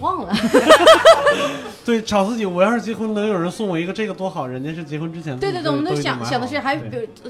[0.00, 0.32] 忘了。
[1.84, 6.80] 对，找自己，我要是结婚能有人送我一个这个多好，人家是结婚之前对对对，我们都想想的是还有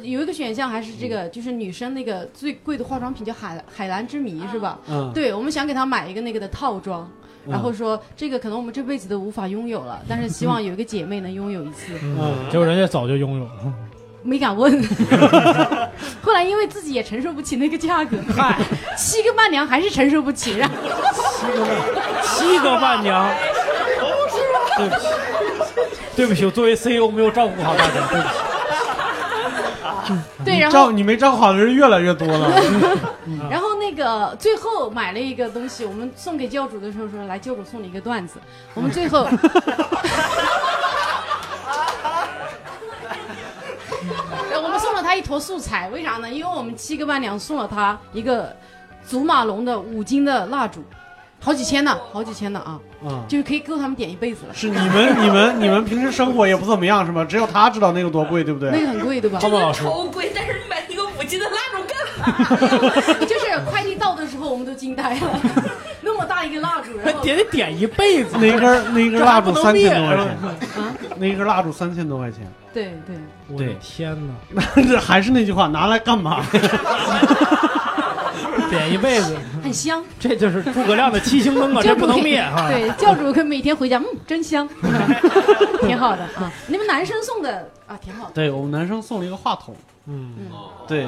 [0.03, 4.79] 有一个选项还是这个，就是女生那个最贵的化妆品叫海海蓝之谜是吧？
[4.89, 7.03] 嗯对，我们想给她买一个那个的套装。
[7.03, 11.95] 嗯然后说这个可能我们这辈子都无法拥有了，但是希望有一个姐妹能拥有一次。
[12.03, 13.51] 嗯，结果人家早就拥有了。
[14.23, 14.83] 没敢问，
[16.23, 18.57] 后来因为自己也承受不起那个价格，嗨，
[18.97, 20.69] 七个伴娘还是承受不起，让
[22.23, 23.29] 七个伴娘，
[24.77, 25.07] 对不起，
[26.17, 28.35] 对不起，我作为 CEO 没有照顾好大家，对不起。
[30.45, 32.51] 对，然后照你没照顾好的人越来越多了。
[33.51, 38.41] 然后那个最后买了一个东西，我们送给教主的时候说，来教主送你一个段子。
[38.73, 39.29] 我们最后，
[44.51, 46.31] 呃我们送了他一坨素材，为啥呢？
[46.31, 48.55] 因为我们七个伴娘送了他一个
[49.07, 50.85] 祖马龙的五斤的蜡烛，
[51.41, 54.53] 好几千呢，好几千呢啊，嗯就是可以够他们点一辈子了。
[54.53, 57.25] 是你们你们你们平时生活也不怎么样是吗？
[57.25, 58.71] 只有他知道那个多贵，对不对？
[58.71, 59.39] 那个很贵对吧？
[59.41, 59.49] 超
[60.13, 63.17] 贵，但是买一个五斤的蜡烛干嘛？
[63.25, 65.41] 就是快递到的时候，我们都惊呆了，
[66.03, 70.27] 那么大一个蜡烛，然后点 得点一辈子，那一根那一根蜡烛三千多块钱
[70.85, 72.41] 啊，那根蜡烛三千多块钱。
[72.79, 73.17] 对对，
[73.49, 74.17] 我的天
[74.55, 74.63] 哪！
[74.83, 76.45] 这还是那句话，拿来干嘛？
[78.71, 80.05] 点一辈子，很香。
[80.21, 82.69] 这就是诸葛亮的七星灯啊， 这不能灭哈。
[82.69, 84.69] 对，教主可每天回家，嗯，真香，
[85.81, 86.53] 挺好的啊。
[86.67, 88.33] 你们男生送的啊，挺好的。
[88.35, 89.75] 对我们男生送了一个话筒，
[90.11, 90.33] 嗯，
[90.87, 91.07] 对，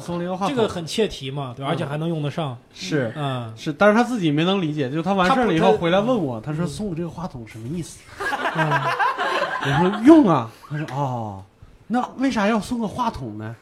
[0.00, 2.56] 送了一个话筒，这个很切题嘛，对，而且还能用得上。
[2.72, 8.00] 是，嗯，是，但是他自己没能理解，就他完事儿了以后回来问我，他说送我这个话筒什么意思？
[9.60, 11.44] 我说用啊，他说哦，
[11.90, 13.56] 那为啥要送个话筒呢？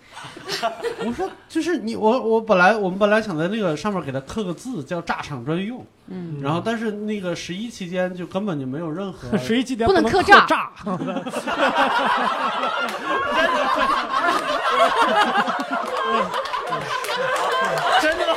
[1.05, 10.71] 我说就是你我我本来我们本来想在那个上面给他刻个字叫炸场专用，嗯然后但是那个十一期间就根本就没有任何 十一期间不能刻刻炸炸，
[18.01, 18.35] 真的吗？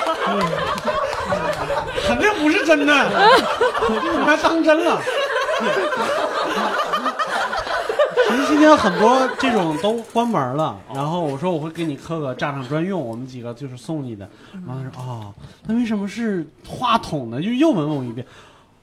[2.07, 2.93] 肯定不是真的，
[4.17, 5.01] 你还当真了？
[8.30, 14.30] 十一期间很多这种都关门了，然后我说我会给你刻个炸场专用，我们几个就是送你的。
[14.67, 15.34] 然后他说哦，
[15.65, 17.41] 那为什么是话筒呢？
[17.41, 18.25] 就又问我一遍，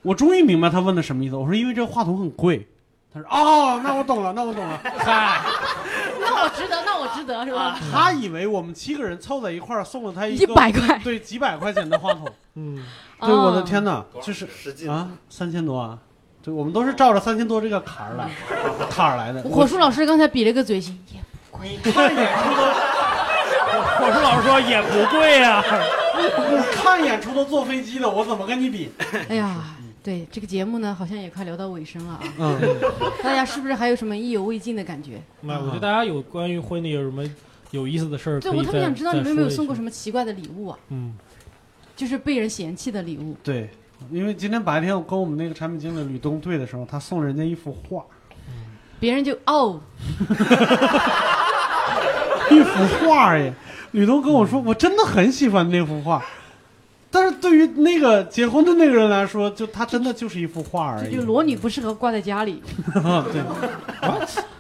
[0.03, 1.37] 我终于明白他问的什么意思。
[1.37, 2.67] 我说因为这个话筒很贵。
[3.15, 4.79] 他说哦，那我懂了，那我懂了。
[4.83, 5.41] 嗨，
[6.21, 7.79] 那我值得，那我值得是吧？
[7.91, 12.29] 他以为我们七个人凑在一块儿送了他一个100块对，几百块钱的话筒。
[12.57, 12.85] 嗯，
[13.21, 14.47] 对，哦我的天哪，就是
[14.87, 15.99] 啊，三千多啊！
[16.47, 18.31] 对，我们都是照着三千多这个坎儿来，
[18.89, 19.43] 坎儿来的。
[19.43, 21.21] 火树老师刚才比了个嘴型，也
[21.51, 21.77] 贵。
[21.93, 22.63] 看演出都，
[23.99, 25.61] 火树老师说也不贵啊。
[26.73, 28.89] 看演出都坐飞机的，我怎么跟你比？
[29.29, 32.21] 哎呀，对这个节目呢，好像也快聊到尾声了啊。
[32.39, 32.61] 嗯，
[33.25, 35.21] 大家是不是还有什么意犹未尽的感觉？
[35.41, 37.25] 没有，我觉得大家有关于婚礼有什么
[37.73, 39.83] 有意思的事儿，对我特别想知道你们有没有送过什？
[39.83, 40.79] 么奇怪的礼物啊？
[40.91, 41.13] 嗯，
[41.97, 43.35] 就是被人嫌弃的礼物。
[43.43, 43.69] 对，
[44.11, 48.05] 因为今天白天我跟我们那个产品经理吕东对的时候，他送人家一幅画，
[49.01, 49.81] 别人就哦，
[52.51, 53.53] 一幅画耶。
[53.93, 56.23] 吕东跟我说，我真的很喜欢那幅画，
[57.11, 61.17] 但是对于那个结婚的那个人来说，就他真的就是一幅画而已。
[61.17, 62.63] 就裸女不适合挂在家里。
[63.33, 63.43] 对，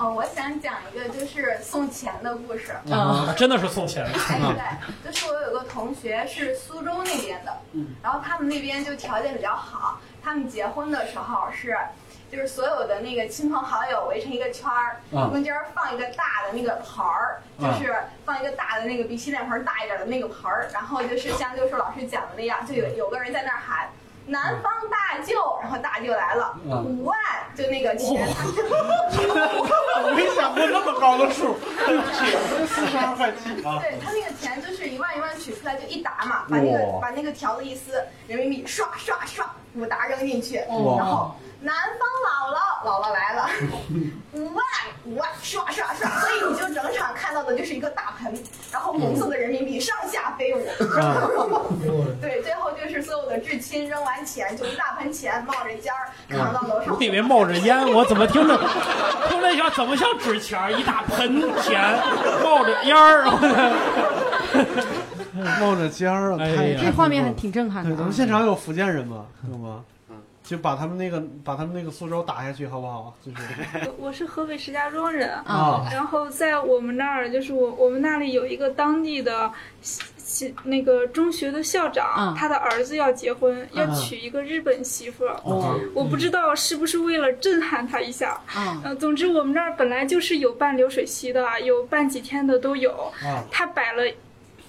[0.00, 2.72] 哦，我想讲一个就是送钱的故事。
[2.90, 4.02] 啊，真的是送钱。
[4.06, 4.40] 哎，
[5.04, 7.54] 对，就是我有个同学是苏州那边的，
[8.02, 11.76] 然后他们那边就条件比较好，他们结婚的时候是。
[12.30, 17.92] 就是所有的那个亲朋好友围成一个圈儿，啊中间放一个大的那个盘儿，就是
[18.24, 23.88] 放一个大的那个比洗脸盆大一点的那个盆儿，然后就是像六叔老师讲的那样，就有有个人在那儿喊
[24.30, 26.84] “南方大舅”，然后大舅来了，嗯。
[26.84, 27.18] 五万，
[27.54, 28.26] 就那个钱。
[30.02, 32.24] 我没想过那么高的数，对不起，
[32.66, 33.50] 四十二块七。
[33.66, 33.78] 啊。
[33.80, 37.00] 对他那个钱就是一万一万取出来就一沓嘛，把那个哇。
[37.00, 40.96] 把那个条子一撕，人民币刷刷刷五沓扔进去，哇。
[40.98, 42.58] 然后南方姥姥
[42.88, 43.46] 姥姥来了，
[44.32, 44.64] 五万
[45.04, 48.32] 五万刷刷刷，所以你就整场看到的就是一个大盆，
[48.72, 50.66] 然后红色的人民币上下飞舞，
[52.18, 58.56] 对，最后就是所有的至亲扔完钱就一大盆钱冒着尖儿扛到楼上，我以为冒着烟，我怎么听着
[59.28, 62.00] 听着像怎么像纸钱儿一大盆钱
[62.42, 63.26] 冒着烟儿，
[65.60, 67.98] 冒着尖儿啊，哎呀这画面还挺震撼对，的对。
[67.98, 69.26] 咱们现场有福建人吗？
[69.50, 69.84] 有吗？
[70.42, 73.14] 就把他们那个把他们那个苏州打下去，好不好？
[73.24, 73.38] 就是
[73.86, 85.36] 我我是河北石家庄人啊然后在我们那儿，就是我我们那里有一个当地的西西那个中学的校长，啊他的儿子要结婚，要啊娶一个日本媳妇儿。
[85.44, 88.40] 哦我不知道是不是为了震撼他一下。
[88.56, 92.90] 嗯呃，总之我们那儿本来就是有办流水席的，有办几天的都有。
[93.22, 94.02] 啊他摆了。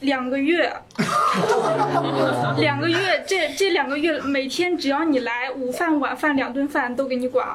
[0.01, 0.71] 两个月，
[2.57, 7.47] 两个月，这这两个月每天只要你来，午饭晚饭两顿饭都给你管。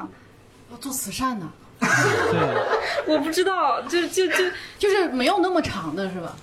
[0.71, 1.49] 要做慈善呢，
[3.07, 4.35] 我不知道，就就就
[4.79, 6.35] 就是没有那么长的是吧？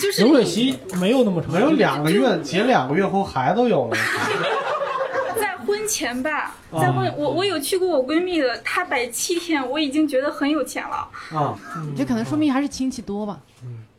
[0.00, 3.96] 就是刘水席没有那么长，没有两个月结两个月婚孩子都有了。
[5.38, 11.08] 在婚前吧，啊在婚我我有去过我闺蜜的，她摆七天，我已经觉得很有钱了。
[11.34, 11.58] 啊，
[11.96, 13.38] 这可能说明还是亲戚多吧。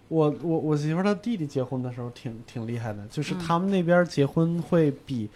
[0.08, 5.30] 我我我媳妇儿她弟弟结婚的时候挺挺厉害的，就是嗯他们那边结婚会比，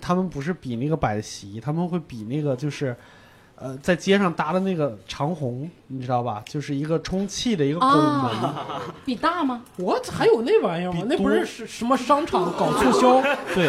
[0.00, 2.96] 他们不是比那个摆席，他们会比那个就是，
[3.56, 6.42] 呃，在街上搭的那个长虹，你知道吧？
[6.46, 8.00] 就是一个充气的一个拱门。
[8.00, 9.62] 啊，比大吗？
[9.76, 11.02] 我还有那玩意儿吗？
[11.06, 13.20] 那不是什什么商场搞促销？
[13.54, 13.68] 对，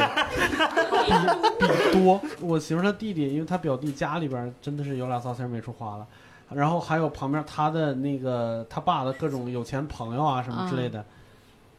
[1.06, 1.12] 比
[1.60, 2.22] 比多。
[2.42, 6.08] 我媳妇儿她弟弟，因为他表弟家里边真的是有俩糟钱没处花了，
[6.54, 11.04] 然后还有旁边他的那个他爸的各种有钱朋友啊什么之类的。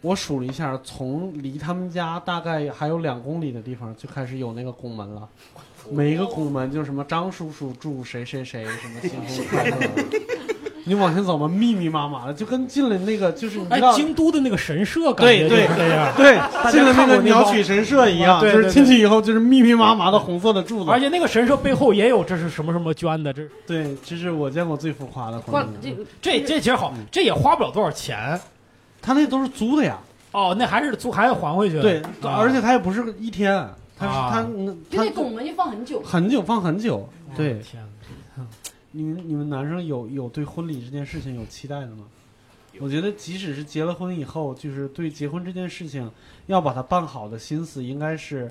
[0.01, 5.29] 我数了一下，从离他们家大概还有两公里的地方就开始有那个拱门了，
[5.91, 9.77] 每一个拱门就什么张叔叔祝谁谁谁什么新婚快乐。
[10.89, 25.41] 你往前走嘛，密密麻麻的，就跟进了那个就是你知哎道，，京都的那个神社感觉对对就是这样，对大，家进了那个鸟取神社一样，对对就是进去以后就是密密麻麻的红色的柱子，而且那个神社背后也有这是什么什么捐的，这对，这是我见过最浮夸的。
[25.83, 28.41] 这这这其实好，这也花不了多少钱。
[29.01, 29.97] 他那都是租的呀，
[30.33, 31.81] 哦，那还是租还要还回去。
[31.81, 33.55] 对，啊而且他也不是一天，
[33.97, 36.03] 他他他就那拱门就放很久。
[36.03, 37.09] 很久放很久。
[37.37, 37.83] 对，天
[38.93, 42.05] 你们你们男生有有对婚礼这件事情有期待的吗？
[42.81, 46.09] 我觉得即使是结了婚以后，就是对结婚这件事情
[46.47, 48.49] 要把它办好的心思，应该是，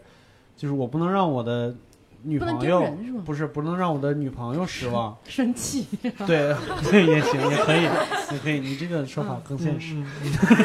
[0.57, 1.73] 就是我不能让我的
[2.23, 2.83] 女朋友
[3.23, 5.15] 不是不能让我的女朋友失望。
[5.23, 5.85] 生气。
[6.01, 6.53] 对
[6.91, 7.83] 对也行，也可以，
[8.33, 8.59] 也可以。
[8.59, 9.95] 你这个说法更现实。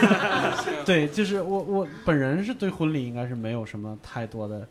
[0.85, 4.66] 对，就是我我本人是对婚礼应该是没有什么太多的。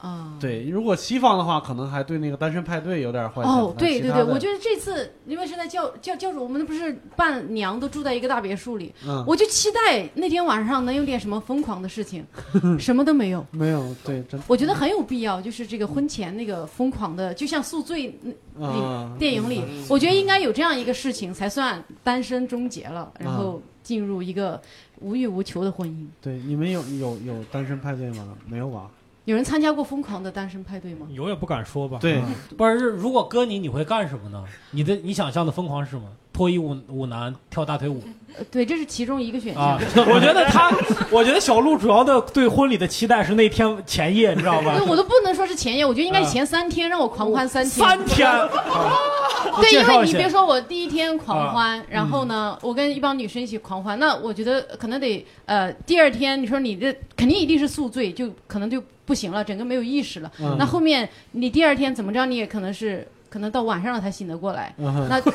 [0.00, 3.54] 啊，对，如果西方的话，可能还对那个单身派对有点幻想。
[3.54, 12.24] 哦，对对对，我觉得得这次因为是在教教教主，我们不是伴娘都住在一个大别墅里，嗯我就期待那天晚上能有点什么疯狂的事情，
[12.80, 13.44] 什么都没有。
[13.50, 18.08] 没有，对，真我觉得很有必要，就是这个婚前那个疯狂的，就像《宿醉》
[18.54, 24.60] 那那电影里，我觉得应该有这样一个事情，才算单身终结了，然后进入一个
[25.00, 26.06] 无欲无求的婚姻。
[26.22, 28.26] 对，你们有有有单身派对吗？
[28.46, 28.90] 没有吧？
[29.30, 31.06] 有人参加过疯狂的单身派对吗？
[31.10, 31.98] 有也不敢说吧。
[32.00, 34.44] 对嗯不是，如果搁你，你会干什么呢？
[34.72, 36.08] 你的你想象的疯狂是什么？
[36.32, 38.02] 脱衣舞舞男跳大腿舞
[38.38, 39.62] 呃对，这是其中一个选项。
[39.62, 39.78] 啊。
[40.06, 40.70] 我觉得他，
[41.10, 44.86] 我觉得小鹿主要的对婚礼的期待是那天前夜，你知道吧对，？
[44.86, 47.70] 我都不能说是前夜，我觉得应该是前三天，让我狂欢三天。
[47.70, 48.30] 三天，
[49.60, 60.30] 对，因为你别说我第一天狂欢，啊然后呢，我跟一帮女生一起狂欢，那我觉得可能得呃第二天你说你这肯定一定是宿醉，就可能就不行了，整个没有意识了。
[60.40, 64.74] 嗯那后面你第二天怎么着，你也可能是可能到晚上了才醒得过来。
[64.76, 65.18] 嗯那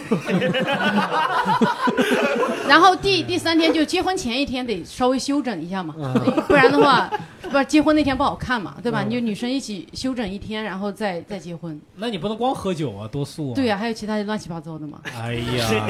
[2.68, 6.14] 然后第第三天就结婚前一天得稍微休整一下嘛，嗯
[6.48, 7.10] 不然的话，
[7.50, 9.02] 不是结婚那天不好看嘛，对吧？
[9.04, 11.80] 嗯你就女生一起休整一天，然后再再结婚。
[11.96, 13.56] 那你不能光喝酒啊，多素啊。
[13.56, 15.00] 对呀、还有其他的乱七八糟的嘛。
[15.18, 15.88] 哎呀，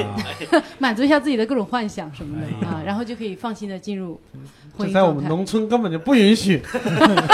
[0.78, 4.20] 满足一下自己的各种幻想什么的、哎啊，然后就可以放心的进入
[4.94, 5.14] 在我。
[5.14, 6.62] 们农村根本就不允许，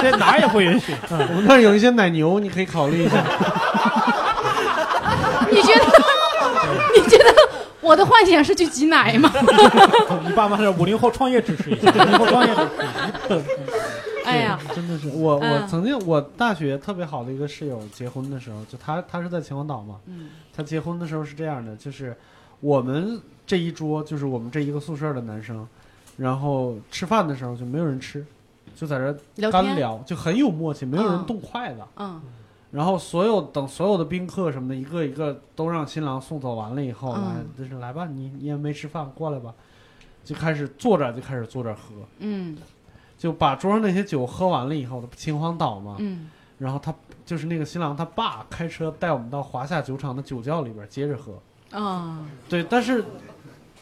[0.02, 0.94] 在哪儿也不允许。
[1.10, 3.18] 我们那儿有一些奶牛，你可以考虑一下。
[5.50, 5.82] 你觉得？
[6.96, 7.26] 你觉得
[7.92, 9.30] 我的幻想是去挤奶吗？
[10.26, 13.44] 你爸妈是五零后创业支持一下，五零后创业支持一下。
[14.24, 22.16] 哎呀，真的是我，我嗯曾经我大学特别好的一个室友结婚的时候，就他他是在秦皇岛嘛，嗯他结婚的时候是这样的，就是
[22.62, 25.68] 我们这一桌就是我们这一个宿舍的男生，
[26.16, 28.26] 然后吃饭的时候就没有人吃，
[28.74, 28.98] 就在
[29.36, 31.82] 这干聊，就很有默契，没有人嗯动筷子。
[31.98, 32.22] 嗯
[32.72, 37.24] 然后所有等所有的宾客什么的，一个一个都让新郎送走完了以后，嗯。
[37.24, 39.54] 来就是来吧，你你也没吃饭，过来吧，
[40.24, 42.58] 就开始坐着就开始坐着喝，嗯。
[43.18, 46.30] 就把桌上那些酒喝完了以后，秦皇岛嘛，嗯。
[46.58, 46.94] 然后他
[47.26, 53.04] 就是那个新郎他爸开车带我们到华夏酒厂的酒窖里边接着喝，啊，对，但是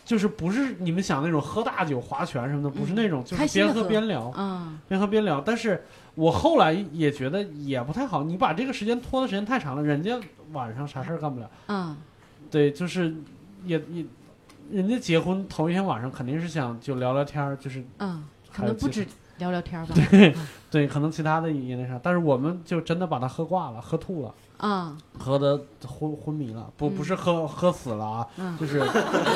[0.05, 3.83] 就是不是你们想那种喝大酒划拳什么的，不是那种，就是边喝。
[3.83, 4.79] 边聊，嗯。
[4.87, 5.41] 边喝边聊。
[5.41, 5.85] 但是
[6.19, 10.19] 我后来也觉得也不太好，你把这个时间拖的时间太长了，人家
[10.51, 11.49] 晚上啥事儿干不了。
[11.67, 11.95] 嗯
[12.51, 13.15] 对，就是
[13.63, 14.03] 也也，
[14.69, 19.05] 人家结婚头一天晚上肯定是想就聊聊天儿，就是嗯，可能不止
[19.37, 19.95] 聊聊天吧。
[19.95, 20.35] 对
[20.69, 24.35] 对，可能其他的也那啥，但是我们就真的把他喝挂了，喝吐了。
[24.59, 28.57] 啊喝的昏昏迷了，不不是喝喝死了啊，嗯。
[28.57, 28.81] 就是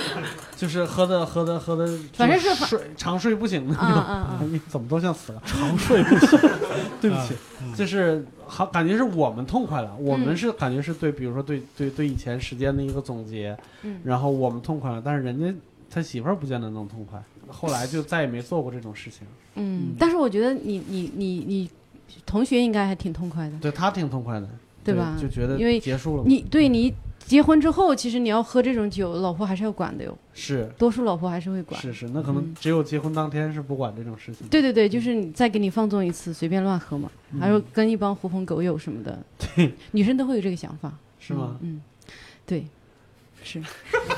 [0.56, 6.40] 就是喝的喝的喝的，反正是睡长睡不醒的那种，你怎么都像死了，长睡不醒，
[7.02, 7.74] 对不起，嗯。
[7.74, 10.38] 就是好感觉是我们痛快了，我们嗯。
[10.38, 14.00] 是感觉是对，比如说对对对以前时间的一个总结，嗯。
[14.04, 15.54] 然后我们痛快了，但是人家
[15.90, 21.70] 他媳妇儿不见得能痛快，后来就再也没做过这种事情，嗯，但是我觉得你你你你
[22.26, 24.48] 同学应该还挺痛快的，对他挺痛快的，
[24.84, 25.18] 对吧？
[25.20, 26.94] 就觉得因为结束了，你对你
[27.26, 30.18] 结婚之后，其实你要喝这种酒，老婆还是要管的哟。
[30.34, 31.80] 是多数老婆还是会管。
[31.80, 37.10] 是是，那可能只有结婚当天是不管这种事情，对对对，就是你再给你放纵一次，随便乱喝嘛，
[37.40, 39.18] 还有跟一帮狐朋狗友什么的，
[39.56, 41.56] 对， 女生都会有这个想法， 是吗？
[41.62, 41.82] 嗯，
[42.46, 42.66] 对，
[43.44, 43.60] 是。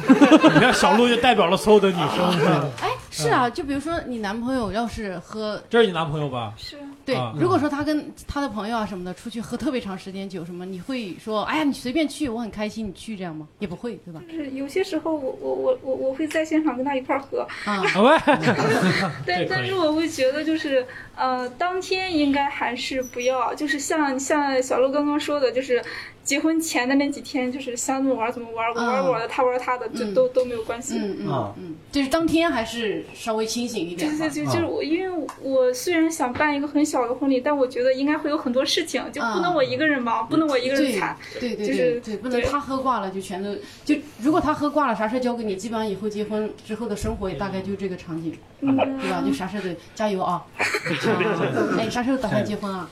[0.07, 6.53] 你看小鹿就代表了所有的女生，是吧哎，是啊，就比如说你男朋友要是喝，这是你男朋友吧？
[6.57, 13.47] 是对啊，如果说他跟他的朋友啊什么的出去喝特别长时间酒什么，你会说，哎呀，你随便去，我很开心，你去这样吗？
[13.60, 14.22] 也不会，对吧？
[14.28, 18.18] 就是有些时候我我我我我会在现场跟他一块儿喝，啊，喂，
[19.26, 20.86] 但但是我会觉得就是
[21.16, 25.82] 呃，当天应该还是不要，就是像像小鹿刚刚说的，就是
[26.24, 30.97] 结婚前的那几天，就是想怎么玩怎么玩，我玩我的，他玩他的，就都都没有关系。
[30.97, 34.18] 嗯啊嗯嗯，就是当天还是稍微清醒一点吧。
[34.18, 41.16] 对对对，就是我，因为我虽然想办一个很小的婚礼，但我觉得应该会有很多事情，就不能我一个人忙，不能我一个人对惨。
[41.39, 43.55] 对对就是对对，不能他喝挂了就全都
[43.86, 49.24] 就，如果他喝挂了，啥事儿交给你，基本上以后结婚之后的生活也大概就这个场景，嗯，对吧？
[49.26, 50.43] 就啥事儿得加油啊！
[51.10, 52.89] 啊 哎，啥时候打算结婚啊？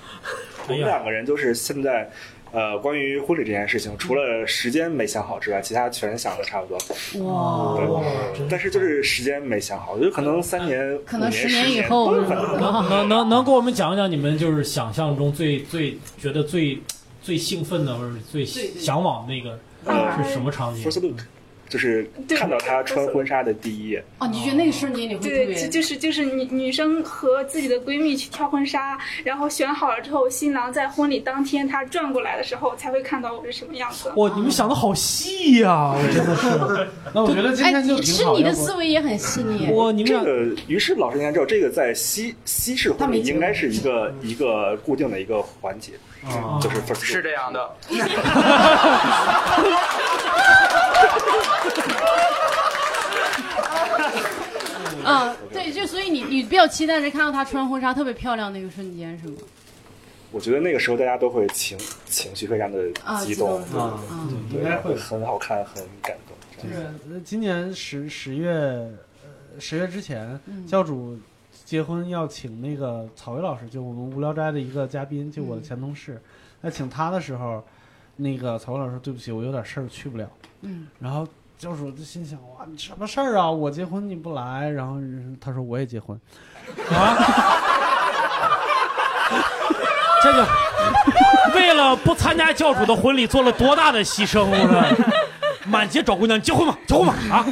[0.67, 2.09] 我们两个人就是现在，
[2.51, 6.77] 呃，关于婚礼这件事情，除了时间没想好之外，其他全想的差不多。
[7.25, 7.77] 哇，
[8.49, 12.29] 但是就是时间没想好，就可能三年、五年、可能十十年以后能。
[12.29, 16.81] 能能能能给我们讲讲你们就是想象中最最觉得最
[17.21, 19.59] 最兴奋的或者最向往的那个
[20.23, 21.19] 是什么场景？First look，
[21.69, 24.03] 就是看到她穿婚纱的第一眼。
[24.19, 34.11] 哦，你觉得那个瞬间你会特对，别就就是就是女女生和自己的闺蜜去挑婚纱，然后选好了之后，新郎在婚礼当天他转过来的时候，才会看到我是什么样子。
[34.15, 36.87] 哇，你们想的好细呀、我真的是。
[37.13, 38.35] 那我觉得今哎，天就挺好。
[38.35, 39.71] 是你的思维也很细腻。
[39.71, 45.93] 哇，你们这个，于是老师应该知道，这个在西西式婚礼应该是一个一个固定的一个环节，
[46.25, 47.75] 啊就是是这样的。
[55.05, 59.35] 嗯，对，就所以你你比较期待是看到她穿婚纱特别漂亮那个瞬间是吗？
[60.31, 63.99] 我觉得那个时候大家都会情情绪非常的啊激动，啊
[64.49, 66.35] 对应该会很好看，很感动。
[66.57, 66.75] 就是
[67.11, 68.89] 呃今年十十月，呃，
[69.59, 71.19] 十月之前，嗯教主
[71.65, 76.19] 结婚要请那个草薇老师，就我们无聊斋的一个嘉宾，就我的前同事。
[76.61, 77.61] 那请他的时候，
[78.15, 80.29] 那个草薇老师：“对不起，我有点事儿去不了。”
[80.63, 83.49] 嗯，然后教主就心想：“哇，你什么事儿啊？
[83.49, 84.95] 我结婚你不来？”然后
[85.39, 86.19] 他说：“我也结婚。”
[86.89, 87.17] 啊
[90.23, 90.47] 这个
[91.53, 94.81] 为了不参加教主的婚礼做了多大的牺牲，我说，
[95.65, 97.45] 满街找姑娘，结婚吧，结婚吧啊！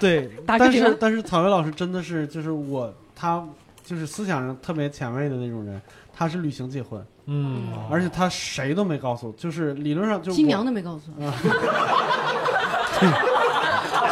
[0.00, 3.46] 对，但是但是草莓老师真的是就是我他
[3.84, 5.80] 就是思想上特别前卫的那种人，
[6.12, 11.10] 他是旅行结婚，嗯，而且他谁都没告诉，就是理论上就新娘都没告诉。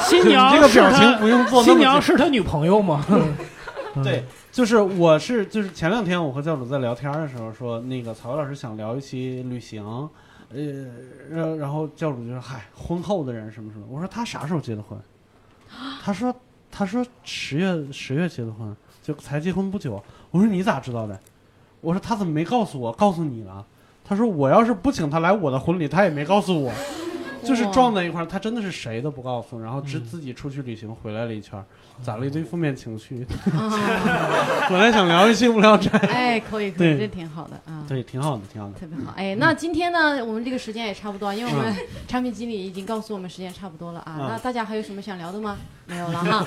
[0.03, 3.05] 新娘这个表情不用做新娘紧是他女朋友吗？
[4.03, 9.85] 对，就是我是就是前两天我和教主在聊天的时候说，那个曹薇老师想聊一期旅行，
[10.53, 10.59] 呃，
[11.31, 14.99] 然然后教主就说嗨，婚后的人什么什么，我说他啥时候结的婚？
[16.03, 16.35] 他说
[16.71, 20.03] 他说十月十月结的婚，就才结婚不久。
[20.31, 21.19] 我说你咋知道的？
[21.83, 22.91] 我说他怎么没告诉我？
[22.93, 23.63] 告诉你了。
[24.03, 26.73] 他说我要是不请他来我的婚礼，他也没告诉我。
[27.45, 31.61] 就是撞在一块儿，他真的是谁都不告诉，然后只自己出去旅行回来了一圈，
[32.01, 33.27] 攒了一堆负面情绪。
[34.71, 37.85] 本来想聊一期无聊斋， 哎，可以可以，对这挺好的啊。
[37.89, 38.75] 对，挺好的，挺好的。
[38.79, 41.75] 特别好，哎，那今天呢，我们这个时间也差不多，因为我们
[42.07, 44.17] 产品经理已经告诉我们时间差不多了啊。
[44.21, 45.57] 嗯那大家还有什么想聊的吗？
[45.87, 46.47] 没有了哈。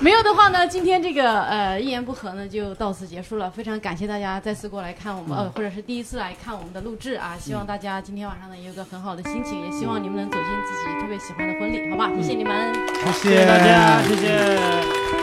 [0.00, 3.50] 没有的话呢，今天这个呃一言不合呢就到此结束了。
[3.50, 7.36] 非常感谢大家再次过来看我们，呃，或者是第一次来看我们的录制啊。
[7.38, 12.10] 希望大家今天晚上呢也有个很好的心情，也希望你们能走进自己特别喜欢的婚礼，好吧？
[12.16, 12.74] 谢谢你们，
[13.12, 15.13] 谢谢大家，谢谢。